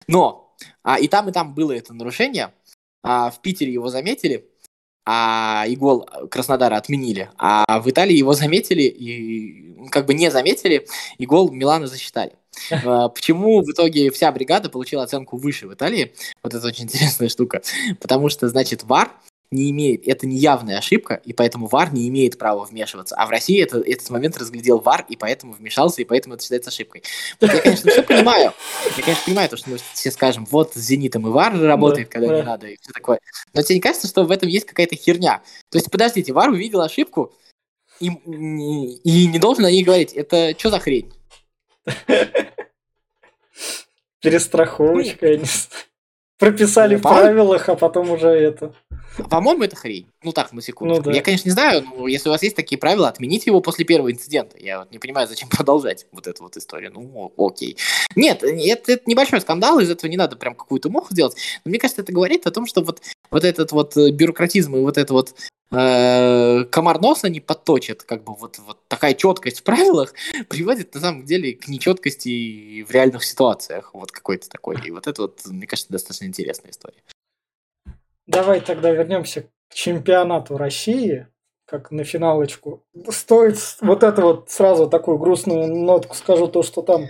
Но 0.07 0.55
а, 0.83 0.99
и 0.99 1.07
там, 1.07 1.29
и 1.29 1.31
там 1.31 1.53
было 1.53 1.71
это 1.71 1.93
нарушение. 1.93 2.53
А, 3.03 3.31
в 3.31 3.41
Питере 3.41 3.73
его 3.73 3.89
заметили, 3.89 4.49
а 5.05 5.65
и 5.67 5.75
гол 5.75 6.07
Краснодара 6.29 6.75
отменили. 6.77 7.29
А 7.37 7.79
в 7.79 7.89
Италии 7.89 8.15
его 8.15 8.33
заметили 8.33 8.83
и 8.83 9.89
как 9.89 10.05
бы 10.05 10.13
не 10.13 10.31
заметили, 10.31 10.87
и 11.17 11.25
гол 11.25 11.51
Милана 11.51 11.87
засчитали. 11.87 12.33
А, 12.71 13.09
почему 13.09 13.61
в 13.61 13.71
итоге 13.71 14.11
вся 14.11 14.31
бригада 14.31 14.69
получила 14.69 15.03
оценку 15.03 15.37
выше 15.37 15.67
в 15.67 15.73
Италии? 15.73 16.13
Вот 16.43 16.53
это 16.53 16.65
очень 16.65 16.85
интересная 16.85 17.29
штука. 17.29 17.61
Потому 17.99 18.29
что, 18.29 18.47
значит, 18.47 18.83
ВАР 18.83 19.11
не 19.51 19.71
имеет, 19.71 20.07
это 20.07 20.27
не 20.27 20.37
явная 20.37 20.77
ошибка, 20.77 21.21
и 21.23 21.33
поэтому 21.33 21.67
ВАР 21.67 21.93
не 21.93 22.07
имеет 22.09 22.37
права 22.37 22.65
вмешиваться. 22.65 23.15
А 23.15 23.25
в 23.25 23.29
России 23.29 23.61
это, 23.61 23.79
этот 23.79 24.09
момент 24.09 24.37
разглядел 24.37 24.79
ВАР, 24.79 25.05
и 25.09 25.15
поэтому 25.15 25.53
вмешался, 25.53 26.01
и 26.01 26.05
поэтому 26.05 26.35
это 26.35 26.43
считается 26.43 26.69
ошибкой. 26.69 27.03
Вот 27.39 27.53
я, 27.53 27.61
конечно, 27.61 27.91
все 27.91 28.03
понимаю. 28.03 28.53
Я, 28.97 29.03
конечно, 29.03 29.23
понимаю, 29.25 29.49
то, 29.49 29.57
что 29.57 29.69
мы 29.69 29.77
все 29.93 30.11
скажем, 30.11 30.45
вот 30.45 30.73
с 30.73 30.79
«Зенитом» 30.79 31.27
и 31.27 31.31
ВАР 31.31 31.59
работает, 31.59 32.09
когда 32.09 32.35
не 32.35 32.43
надо, 32.43 32.67
и 32.67 32.77
все 32.81 32.91
такое. 32.91 33.19
Но 33.53 33.61
тебе 33.61 33.75
не 33.75 33.81
кажется, 33.81 34.07
что 34.07 34.23
в 34.23 34.31
этом 34.31 34.49
есть 34.49 34.65
какая-то 34.65 34.95
херня? 34.95 35.41
То 35.69 35.77
есть, 35.77 35.89
подождите, 35.89 36.33
ВАР 36.33 36.49
увидел 36.49 36.81
ошибку, 36.81 37.33
и, 37.99 38.07
и 38.07 39.27
не 39.27 39.39
должен 39.39 39.65
о 39.65 39.71
ней 39.71 39.83
говорить. 39.83 40.13
Это 40.13 40.53
что 40.57 40.69
за 40.69 40.79
хрень? 40.79 41.13
Перестраховочка, 44.21 45.27
я 45.27 45.37
не 45.37 45.45
знаю. 45.45 45.85
Прописали 46.37 46.97
в 46.97 47.01
правилах, 47.01 47.69
а 47.69 47.75
потом 47.75 48.11
уже 48.11 48.27
это. 48.27 48.73
По-моему, 49.29 49.63
это 49.63 49.75
хрень. 49.75 50.07
Ну 50.23 50.33
так, 50.33 50.51
на 50.51 50.61
секунду. 50.61 50.95
Ну, 50.95 51.01
да. 51.01 51.11
Я, 51.11 51.21
конечно, 51.21 51.47
не 51.47 51.53
знаю, 51.53 51.83
но 51.83 52.07
если 52.07 52.27
у 52.27 52.31
вас 52.31 52.43
есть 52.43 52.55
такие 52.55 52.77
правила, 52.77 53.07
отмените 53.07 53.49
его 53.49 53.61
после 53.61 53.85
первого 53.85 54.11
инцидента. 54.11 54.57
Я 54.59 54.79
вот 54.79 54.91
не 54.91 54.99
понимаю, 54.99 55.27
зачем 55.27 55.47
продолжать 55.51 56.07
вот 56.11 56.27
эту 56.27 56.43
вот 56.43 56.57
историю. 56.57 56.91
Ну, 56.93 57.33
окей. 57.37 57.77
Нет, 58.15 58.43
это, 58.43 58.91
это 58.91 59.03
небольшой 59.05 59.39
скандал, 59.39 59.79
из 59.79 59.89
этого 59.89 60.09
не 60.09 60.17
надо 60.17 60.35
прям 60.35 60.55
какую-то 60.55 60.89
муху 60.89 61.13
делать. 61.13 61.35
Но 61.63 61.69
мне 61.69 61.79
кажется, 61.79 62.01
это 62.01 62.11
говорит 62.11 62.45
о 62.47 62.51
том, 62.51 62.65
что 62.65 62.81
вот, 62.81 63.01
вот 63.35 63.43
этот 63.43 63.73
вот 63.73 63.97
э, 63.97 64.11
бюрократизм 64.11 64.77
и 64.77 64.79
вот 64.79 64.97
это 64.97 65.11
вот 65.11 65.35
э, 65.69 66.63
комар 66.71 67.01
носа 67.01 67.27
не 67.27 67.41
подточит, 67.41 68.03
как 68.03 68.23
бы 68.23 68.33
вот, 68.33 68.59
вот 68.59 68.79
такая 68.87 69.13
четкость 69.13 69.59
в 69.59 69.63
правилах 69.63 70.13
приводит 70.47 70.95
на 70.95 71.01
самом 71.01 71.25
деле 71.25 71.51
к 71.51 71.67
нечеткости 71.67 72.83
в 72.83 72.91
реальных 72.91 73.25
ситуациях, 73.25 73.93
вот 73.93 74.13
какой-то 74.13 74.47
такой. 74.47 74.77
И 74.85 74.89
вот 74.89 75.07
это 75.07 75.23
вот, 75.23 75.41
мне 75.47 75.67
кажется, 75.67 75.91
достаточно 75.91 76.23
интересная 76.23 76.71
история. 76.71 77.03
Давай 78.25 78.61
тогда 78.61 78.91
вернемся 78.91 79.41
к 79.69 79.73
чемпионату 79.73 80.57
России, 80.57 81.27
как 81.65 81.91
на 81.91 82.05
финалочку. 82.05 82.85
Стоит 83.09 83.57
вот 83.81 84.03
это 84.03 84.21
вот 84.21 84.49
сразу 84.49 84.89
такую 84.89 85.17
грустную 85.17 85.67
нотку 85.67 86.15
скажу, 86.15 86.47
то, 86.47 86.63
что 86.63 86.83
там 86.83 87.09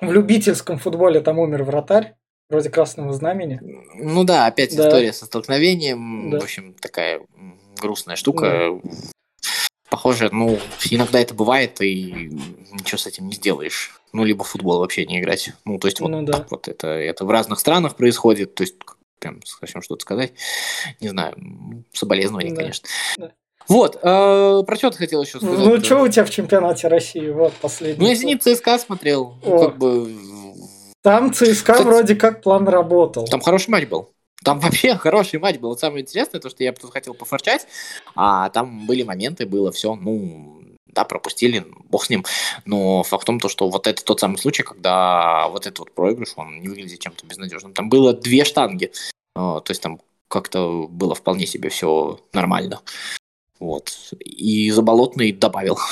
в 0.00 0.10
любительском 0.10 0.78
футболе 0.78 1.20
там 1.20 1.38
умер 1.38 1.64
вратарь, 1.64 2.16
вроде 2.50 2.68
красного 2.68 3.12
знамени. 3.12 3.60
Ну 3.94 4.24
да, 4.24 4.46
опять 4.46 4.76
да. 4.76 4.88
история 4.88 5.12
со 5.12 5.26
столкновением. 5.26 6.30
Да. 6.30 6.40
В 6.40 6.42
общем, 6.42 6.74
такая 6.74 7.20
грустная 7.80 8.16
штука. 8.16 8.78
Да. 8.82 8.90
Похоже, 9.90 10.28
ну, 10.30 10.58
иногда 10.90 11.20
это 11.20 11.34
бывает, 11.34 11.80
и 11.80 12.30
ничего 12.72 12.96
с 12.96 13.06
этим 13.06 13.26
не 13.26 13.34
сделаешь. 13.34 14.00
Ну, 14.12 14.24
либо 14.24 14.44
в 14.44 14.48
футбол 14.48 14.78
вообще 14.78 15.04
не 15.04 15.18
играть. 15.18 15.50
Ну, 15.64 15.78
то 15.78 15.88
есть, 15.88 16.00
вот 16.00 16.08
ну, 16.08 16.22
да. 16.22 16.34
так 16.34 16.50
вот 16.50 16.68
это, 16.68 16.86
это 16.88 17.24
в 17.24 17.30
разных 17.30 17.58
странах 17.58 17.96
происходит. 17.96 18.54
То 18.54 18.62
есть, 18.62 18.76
прям 19.18 19.42
совсем 19.44 19.82
что-то 19.82 20.02
сказать. 20.02 20.32
Не 21.00 21.08
знаю, 21.08 21.34
соболезнования, 21.92 22.50
да. 22.50 22.56
конечно. 22.56 22.88
Да. 23.18 23.32
Вот, 23.68 23.96
э, 24.02 24.62
про 24.66 24.76
что 24.76 24.90
ты 24.90 24.98
хотел 24.98 25.22
еще 25.22 25.38
сказать? 25.38 25.58
Ну, 25.58 25.80
что 25.80 26.00
у 26.00 26.08
тебя 26.08 26.24
в 26.24 26.30
чемпионате 26.30 26.88
России? 26.88 27.28
Вот, 27.28 27.52
последний. 27.60 28.02
Ну, 28.02 28.08
я 28.08 28.16
«Зенит» 28.16 28.42
ЦСКА 28.42 28.78
смотрел. 28.78 29.36
Ну, 29.44 29.60
как 29.60 29.78
бы... 29.78 30.12
Там 31.02 31.32
ЦСКА 31.32 31.72
Кстати, 31.72 31.82
вроде 31.82 32.14
как 32.14 32.42
план 32.42 32.68
работал. 32.68 33.24
Там 33.26 33.40
хороший 33.40 33.70
матч 33.70 33.88
был. 33.88 34.10
Там 34.44 34.60
вообще 34.60 34.94
хороший 34.96 35.38
матч 35.38 35.58
был. 35.58 35.76
Самое 35.76 36.02
интересное, 36.02 36.40
то, 36.40 36.50
что 36.50 36.62
я 36.62 36.72
тут 36.72 36.92
хотел 36.92 37.14
пофорчать, 37.14 37.66
а 38.14 38.50
там 38.50 38.86
были 38.86 39.02
моменты, 39.02 39.46
было 39.46 39.72
все, 39.72 39.94
ну, 39.94 40.62
да, 40.86 41.04
пропустили, 41.04 41.64
бог 41.88 42.04
с 42.04 42.10
ним. 42.10 42.24
Но 42.64 43.02
факт 43.02 43.22
в 43.22 43.26
том, 43.26 43.40
то, 43.40 43.48
что 43.48 43.68
вот 43.68 43.86
это 43.86 44.04
тот 44.04 44.20
самый 44.20 44.36
случай, 44.36 44.62
когда 44.62 45.48
вот 45.48 45.66
этот 45.66 45.78
вот 45.80 45.94
проигрыш, 45.94 46.32
он 46.36 46.60
не 46.60 46.68
выглядит 46.68 47.00
чем-то 47.00 47.26
безнадежным. 47.26 47.72
Там 47.72 47.88
было 47.88 48.12
две 48.12 48.44
штанги, 48.44 48.92
а, 49.34 49.60
то 49.60 49.70
есть 49.70 49.82
там 49.82 50.00
как-то 50.28 50.86
было 50.88 51.14
вполне 51.14 51.46
себе 51.46 51.70
все 51.70 52.20
нормально. 52.32 52.80
Вот. 53.60 54.14
И 54.18 54.70
Заболотный 54.70 55.32
добавил. 55.32 55.78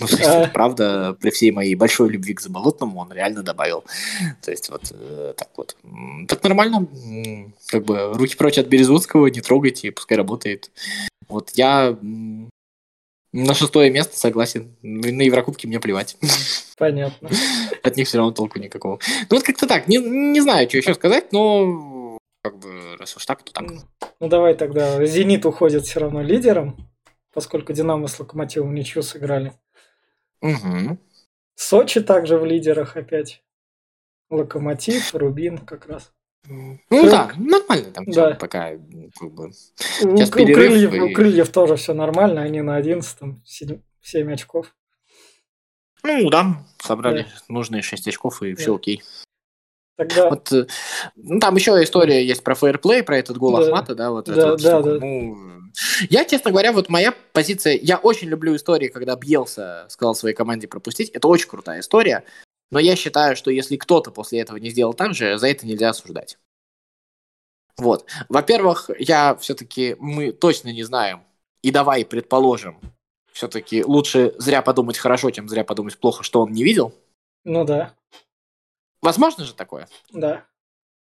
Ну, 0.00 0.06
то 0.06 0.16
есть, 0.16 0.30
это 0.30 0.50
правда, 0.54 1.14
при 1.20 1.28
всей 1.28 1.50
моей 1.50 1.74
большой 1.74 2.08
любви 2.08 2.32
к 2.32 2.40
Заболотному 2.40 3.00
он 3.00 3.12
реально 3.12 3.42
добавил. 3.42 3.84
То 4.40 4.50
есть, 4.50 4.70
вот 4.70 4.90
э, 4.92 5.34
так 5.36 5.48
вот. 5.58 5.76
Так 6.26 6.42
нормально. 6.42 6.88
Как 7.66 7.84
бы 7.84 8.14
руки 8.14 8.34
прочь 8.34 8.56
от 8.56 8.68
Березутского, 8.68 9.26
не 9.26 9.42
трогайте, 9.42 9.92
пускай 9.92 10.16
работает. 10.16 10.70
Вот 11.28 11.50
я 11.50 11.98
на 13.32 13.54
шестое 13.54 13.90
место 13.90 14.18
согласен. 14.18 14.74
На 14.82 15.22
Еврокубке 15.22 15.68
мне 15.68 15.80
плевать. 15.80 16.16
Понятно. 16.78 17.28
От 17.82 17.96
них 17.96 18.08
все 18.08 18.16
равно 18.18 18.32
толку 18.32 18.58
никакого. 18.58 18.98
Ну 19.28 19.36
вот 19.36 19.42
как-то 19.42 19.66
так. 19.66 19.86
Не, 19.86 19.98
не 19.98 20.40
знаю, 20.40 20.66
что 20.68 20.78
еще 20.78 20.94
сказать, 20.94 21.30
но 21.30 22.18
как 22.42 22.58
бы 22.58 22.96
раз 22.98 23.16
уж 23.16 23.26
так, 23.26 23.42
то 23.42 23.52
так. 23.52 23.66
Ну 24.18 24.28
давай 24.28 24.54
тогда. 24.54 25.04
Зенит 25.04 25.44
уходит 25.44 25.84
все 25.84 26.00
равно 26.00 26.22
лидером, 26.22 26.89
поскольку 27.32 27.72
Динамо 27.72 28.08
с 28.08 28.18
Локомотивом 28.18 28.74
ничего 28.74 29.02
сыграли. 29.02 29.52
Угу. 30.40 30.98
Сочи 31.54 32.00
также 32.00 32.38
в 32.38 32.44
лидерах 32.44 32.96
опять. 32.96 33.42
Локомотив, 34.30 35.14
Рубин 35.14 35.58
как 35.58 35.86
раз. 35.86 36.12
Ну 36.48 36.78
как? 36.88 37.10
да, 37.10 37.32
нормально 37.36 37.92
там 37.92 38.04
да. 38.06 38.34
пока 38.34 38.70
как 39.18 39.32
бы. 39.32 39.52
Сейчас 39.52 40.30
у. 40.30 40.42
У 40.42 40.46
крыльев, 40.46 40.94
и... 40.94 41.00
у 41.00 41.12
крыльев 41.12 41.50
тоже 41.50 41.76
все 41.76 41.92
нормально, 41.92 42.42
они 42.42 42.62
на 42.62 42.76
11 42.76 43.18
7, 43.44 43.80
7 44.00 44.32
очков. 44.32 44.74
Ну 46.02 46.30
да, 46.30 46.64
собрали 46.78 47.22
да. 47.22 47.28
нужные 47.48 47.82
6 47.82 48.08
очков 48.08 48.42
и 48.42 48.54
да. 48.54 48.60
все 48.60 48.74
окей. 48.74 49.02
Тогда... 49.96 50.30
Вот, 50.30 50.50
э, 50.52 50.66
ну, 51.16 51.40
там 51.40 51.56
еще 51.56 51.72
история 51.82 52.24
есть 52.24 52.42
про 52.42 52.54
фейерплей, 52.54 53.02
про 53.02 53.18
этот 53.18 53.36
гол 53.36 53.58
да. 53.58 53.64
Ахмата, 53.64 53.94
да, 53.94 54.10
вот 54.10 54.24
да, 54.24 54.52
вот 54.52 54.62
да, 54.62 54.80
да. 54.80 54.98
Ну, 54.98 55.59
я, 56.08 56.24
честно 56.24 56.50
говоря, 56.50 56.72
вот 56.72 56.88
моя 56.88 57.14
позиция, 57.32 57.78
я 57.80 57.98
очень 57.98 58.28
люблю 58.28 58.54
истории, 58.56 58.88
когда 58.88 59.16
Бьелса 59.16 59.86
сказал 59.88 60.14
своей 60.14 60.34
команде 60.34 60.68
пропустить, 60.68 61.10
это 61.10 61.28
очень 61.28 61.48
крутая 61.48 61.80
история, 61.80 62.24
но 62.70 62.78
я 62.78 62.96
считаю, 62.96 63.36
что 63.36 63.50
если 63.50 63.76
кто-то 63.76 64.10
после 64.10 64.40
этого 64.40 64.56
не 64.56 64.70
сделал 64.70 64.94
так 64.94 65.14
же, 65.14 65.38
за 65.38 65.48
это 65.48 65.66
нельзя 65.66 65.90
осуждать. 65.90 66.38
Вот. 67.76 68.06
Во-первых, 68.28 68.90
я 68.98 69.36
все-таки, 69.36 69.96
мы 69.98 70.32
точно 70.32 70.72
не 70.72 70.82
знаем, 70.82 71.24
и 71.62 71.70
давай 71.70 72.04
предположим, 72.04 72.78
все-таки 73.32 73.84
лучше 73.84 74.34
зря 74.38 74.62
подумать 74.62 74.98
хорошо, 74.98 75.30
чем 75.30 75.48
зря 75.48 75.64
подумать 75.64 75.98
плохо, 75.98 76.22
что 76.22 76.42
он 76.42 76.52
не 76.52 76.62
видел. 76.62 76.94
Ну 77.44 77.64
да. 77.64 77.94
Возможно 79.00 79.44
же 79.44 79.54
такое? 79.54 79.88
Да. 80.12 80.44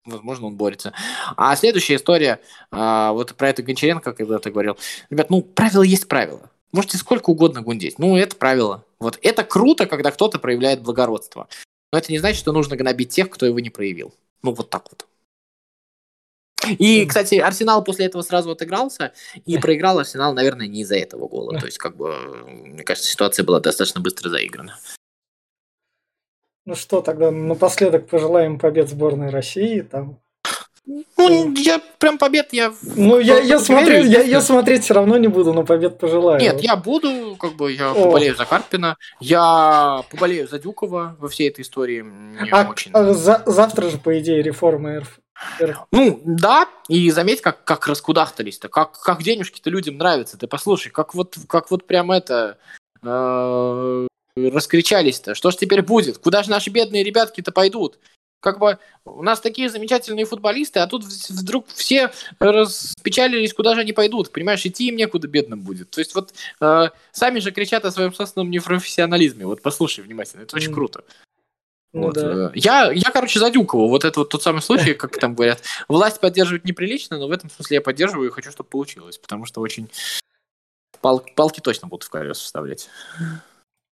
Возможно, 0.05 0.47
он 0.47 0.57
борется. 0.57 0.93
А 1.37 1.55
следующая 1.57 1.97
история, 1.97 2.41
а, 2.71 3.13
вот 3.13 3.35
про 3.35 3.51
это 3.51 3.63
Гончаренко, 3.63 4.13
когда 4.13 4.39
ты 4.39 4.51
говорил. 4.51 4.79
Ребят, 5.11 5.29
ну, 5.31 5.43
правило 5.43 5.83
есть 5.83 6.09
правило. 6.09 6.51
Можете 6.73 6.99
сколько 6.99 7.31
угодно 7.31 7.63
гундеть. 7.63 7.99
Ну, 7.99 8.17
это 8.17 8.37
правило. 8.37 8.85
Вот 8.99 9.19
это 9.23 9.45
круто, 9.45 9.87
когда 9.87 10.11
кто-то 10.11 10.39
проявляет 10.39 10.83
благородство. 10.83 11.49
Но 11.93 11.99
это 11.99 12.13
не 12.13 12.19
значит, 12.19 12.39
что 12.39 12.53
нужно 12.53 12.77
гнобить 12.77 13.11
тех, 13.11 13.31
кто 13.31 13.47
его 13.47 13.59
не 13.61 13.71
проявил. 13.71 14.15
Ну, 14.43 14.53
вот 14.53 14.71
так 14.71 14.89
вот. 14.91 15.07
И, 16.79 17.07
кстати, 17.07 17.37
Арсенал 17.37 17.83
после 17.85 18.07
этого 18.07 18.23
сразу 18.23 18.51
отыгрался, 18.51 19.13
и 19.47 19.59
проиграл 19.59 20.01
Арсенал, 20.01 20.35
наверное, 20.35 20.67
не 20.67 20.83
из-за 20.83 20.97
этого 20.97 21.29
гола. 21.29 21.59
То 21.59 21.67
есть, 21.67 21.79
как 21.79 21.97
бы, 21.97 22.15
мне 22.47 22.83
кажется, 22.83 23.11
ситуация 23.11 23.45
была 23.45 23.61
достаточно 23.61 24.01
быстро 24.01 24.29
заиграна. 24.29 24.79
Ну 26.69 26.75
что, 26.75 27.01
тогда 27.01 27.31
напоследок 27.31 28.09
пожелаем 28.09 28.59
побед 28.59 28.91
сборной 28.91 29.31
России. 29.31 29.81
Там. 29.81 30.19
Ну, 30.85 31.55
я 31.55 31.81
прям 31.99 32.19
побед, 32.19 32.53
я... 32.53 32.75
Ну, 32.95 33.19
я, 33.19 33.39
я, 33.39 33.59
смотреть, 33.59 34.05
я, 34.05 34.21
я 34.21 34.43
смотреть 34.43 34.85
все 34.85 34.93
равно 34.93 35.17
не 35.17 35.29
буду, 35.29 35.55
но 35.55 35.65
побед 35.65 35.99
пожелаю. 35.99 36.39
Нет, 36.39 36.61
я 36.61 36.77
буду, 36.77 37.37
как 37.37 37.55
бы, 37.55 37.73
я 37.73 37.93
О. 37.93 37.95
поболею 37.95 38.37
за 38.37 38.45
Карпина, 38.45 38.99
я 39.19 40.05
поболею 40.11 40.47
за 40.47 40.59
Дюкова 40.59 41.17
во 41.19 41.29
всей 41.31 41.49
этой 41.49 41.63
истории. 41.63 42.03
Мне 42.03 42.51
а, 42.51 42.69
очень... 42.69 42.91
а 42.93 43.15
за, 43.15 43.43
завтра 43.47 43.89
же, 43.89 43.97
по 43.97 44.19
идее, 44.19 44.43
реформа 44.43 45.01
РФ. 45.01 45.21
Ну, 45.91 46.21
да, 46.23 46.69
и 46.89 47.11
заметь, 47.11 47.41
как, 47.41 47.65
как 47.65 47.87
раскудахтались-то, 47.87 48.69
как, 48.69 49.01
как 49.01 49.23
денежки-то 49.23 49.71
людям 49.71 49.97
нравятся. 49.97 50.37
Ты 50.37 50.47
послушай, 50.47 50.91
как 50.91 51.15
вот, 51.15 51.35
как 51.49 51.71
вот 51.71 51.87
прям 51.87 52.11
это... 52.11 52.59
Э, 53.03 54.07
раскричались-то. 54.47 55.35
Что 55.35 55.51
ж 55.51 55.57
теперь 55.57 55.83
будет? 55.83 56.19
Куда 56.19 56.43
же 56.43 56.51
наши 56.51 56.71
бедные 56.71 57.05
ребятки-то 57.05 57.53
пойдут? 57.53 57.99
Как 58.41 58.61
бы 58.61 58.79
у 59.05 59.23
нас 59.23 59.41
такие 59.41 59.69
замечательные 59.69 60.25
футболисты, 60.25 60.79
а 60.79 60.87
тут 60.87 61.05
вдруг 61.05 61.67
все 61.69 62.13
распечалились, 62.39 63.53
куда 63.53 63.75
же 63.75 63.81
они 63.81 63.93
пойдут. 63.93 64.31
Понимаешь, 64.31 64.65
идти 64.65 64.89
им 64.89 64.97
некуда 64.97 65.27
бедным 65.27 65.61
будет. 65.63 65.91
То 65.91 66.01
есть 66.01 66.15
вот 66.15 66.33
э, 66.61 66.91
сами 67.11 67.41
же 67.41 67.51
кричат 67.51 67.85
о 67.85 67.91
своем 67.91 68.15
собственном 68.15 68.51
непрофессионализме. 68.51 69.45
Вот 69.45 69.61
послушай 69.61 70.05
внимательно, 70.05 70.43
это 70.43 70.55
очень 70.55 70.73
круто. 70.73 71.03
Ну, 71.93 72.03
вот. 72.03 72.15
да. 72.15 72.47
Э, 72.49 72.51
я, 72.55 72.93
я, 72.93 73.11
короче, 73.11 73.41
за 73.41 73.51
Дюкова. 73.51 73.89
Вот 73.89 74.05
это 74.05 74.21
вот 74.21 74.29
тот 74.29 74.43
самый 74.43 74.63
случай, 74.63 74.95
как 74.95 75.19
там 75.19 75.35
говорят. 75.35 75.63
Власть 75.89 76.21
поддерживать 76.21 76.65
неприлично, 76.65 77.19
но 77.19 77.27
в 77.27 77.33
этом 77.33 77.51
смысле 77.51 77.77
я 77.77 77.81
поддерживаю 77.81 78.29
и 78.29 78.33
хочу, 78.33 78.53
чтобы 78.53 78.69
получилось. 78.69 79.19
Потому 79.19 79.47
что 79.47 79.61
очень... 79.61 79.91
Пал, 81.01 81.21
палки 81.37 81.61
точно 81.61 81.89
будут 81.89 82.05
в 82.05 82.11
колес 82.11 82.39
вставлять. 82.39 82.89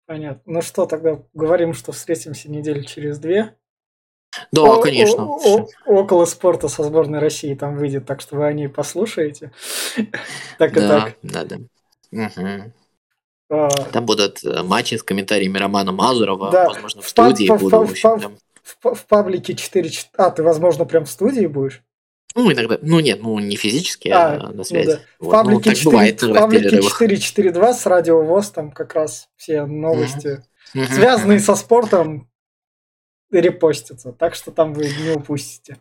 Понятно. 0.07 0.53
Ну 0.53 0.63
что, 0.63 0.87
тогда 0.87 1.21
говорим, 1.35 1.75
что 1.75 1.93
встретимся 1.93 2.51
неделю 2.51 2.85
через 2.85 3.19
две. 3.19 3.57
Да, 4.53 4.63
о, 4.63 4.81
конечно. 4.81 5.25
О, 5.25 5.39
о, 5.57 5.69
около 5.87 6.25
спорта 6.27 6.69
со 6.69 6.85
сборной 6.85 7.19
России 7.19 7.55
там 7.55 7.77
выйдет, 7.77 8.07
так 8.07 8.21
что 8.21 8.37
вы 8.37 8.47
о 8.47 8.53
ней 8.53 8.69
послушаете. 8.69 9.53
так 10.59 10.77
и 10.77 10.81
так. 10.81 11.17
Да, 11.23 11.45
да. 11.45 11.57
Угу. 12.13 12.73
А... 13.49 13.69
Там 13.93 14.07
будут 14.07 14.45
э, 14.45 14.63
матчи 14.63 14.97
с 14.97 15.03
комментариями 15.03 15.59
Романа 15.59 15.93
Мазурова, 15.93 16.51
да. 16.51 16.69
возможно, 16.69 17.03
в, 17.03 17.09
студии 17.09 17.49
в, 17.49 17.61
буду. 17.61 17.85
В, 17.85 17.95
в, 17.95 18.01
прям... 18.01 18.37
в, 18.63 18.95
в 18.95 19.07
паблике 19.07 19.55
4... 19.55 19.91
А, 20.17 20.31
ты, 20.31 20.43
возможно, 20.43 20.85
прям 20.85 21.05
в 21.05 21.11
студии 21.11 21.47
будешь? 21.47 21.83
Ну, 22.37 22.53
иногда, 22.53 22.79
ну 22.83 23.01
нет, 23.01 23.23
ну 23.23 23.39
не 23.39 23.57
физически, 23.57 24.09
а, 24.09 24.35
а 24.35 24.53
на 24.53 24.63
связи. 24.63 24.89
Ну, 24.89 24.95
да. 24.95 25.01
вот. 25.21 25.29
В 25.29 25.31
паблике, 25.33 25.71
ну, 25.71 25.77
4, 25.77 25.91
бывает, 25.91 26.23
в 26.23 26.35
паблике 26.35 26.83
442 26.83 27.73
с 27.73 27.87
Радио 27.87 28.23
ВОЗ, 28.23 28.51
там 28.51 28.71
как 28.71 28.95
раз 28.95 29.31
все 29.37 29.65
новости, 29.65 30.45
mm-hmm. 30.75 30.93
связанные 30.93 31.41
со 31.41 31.55
спортом, 31.55 32.31
репостятся. 33.31 34.13
Так 34.13 34.35
что 34.35 34.51
там 34.51 34.75
вы 34.75 34.85
не 34.85 35.13
упустите. 35.17 35.79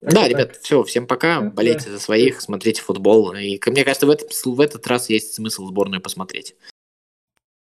Так 0.00 0.12
да, 0.12 0.26
ребят, 0.26 0.56
все, 0.56 0.82
всем 0.82 1.06
пока. 1.06 1.40
Болейте 1.40 1.86
да. 1.86 1.92
за 1.92 2.00
своих, 2.00 2.40
смотрите 2.40 2.82
футбол. 2.82 3.32
И 3.34 3.60
мне 3.66 3.84
кажется, 3.84 4.06
в 4.06 4.10
этот, 4.10 4.32
в 4.32 4.60
этот 4.60 4.84
раз 4.88 5.08
есть 5.10 5.34
смысл 5.34 5.66
сборную 5.66 6.00
посмотреть. 6.00 6.56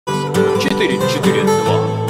4-4-2 0.06 2.01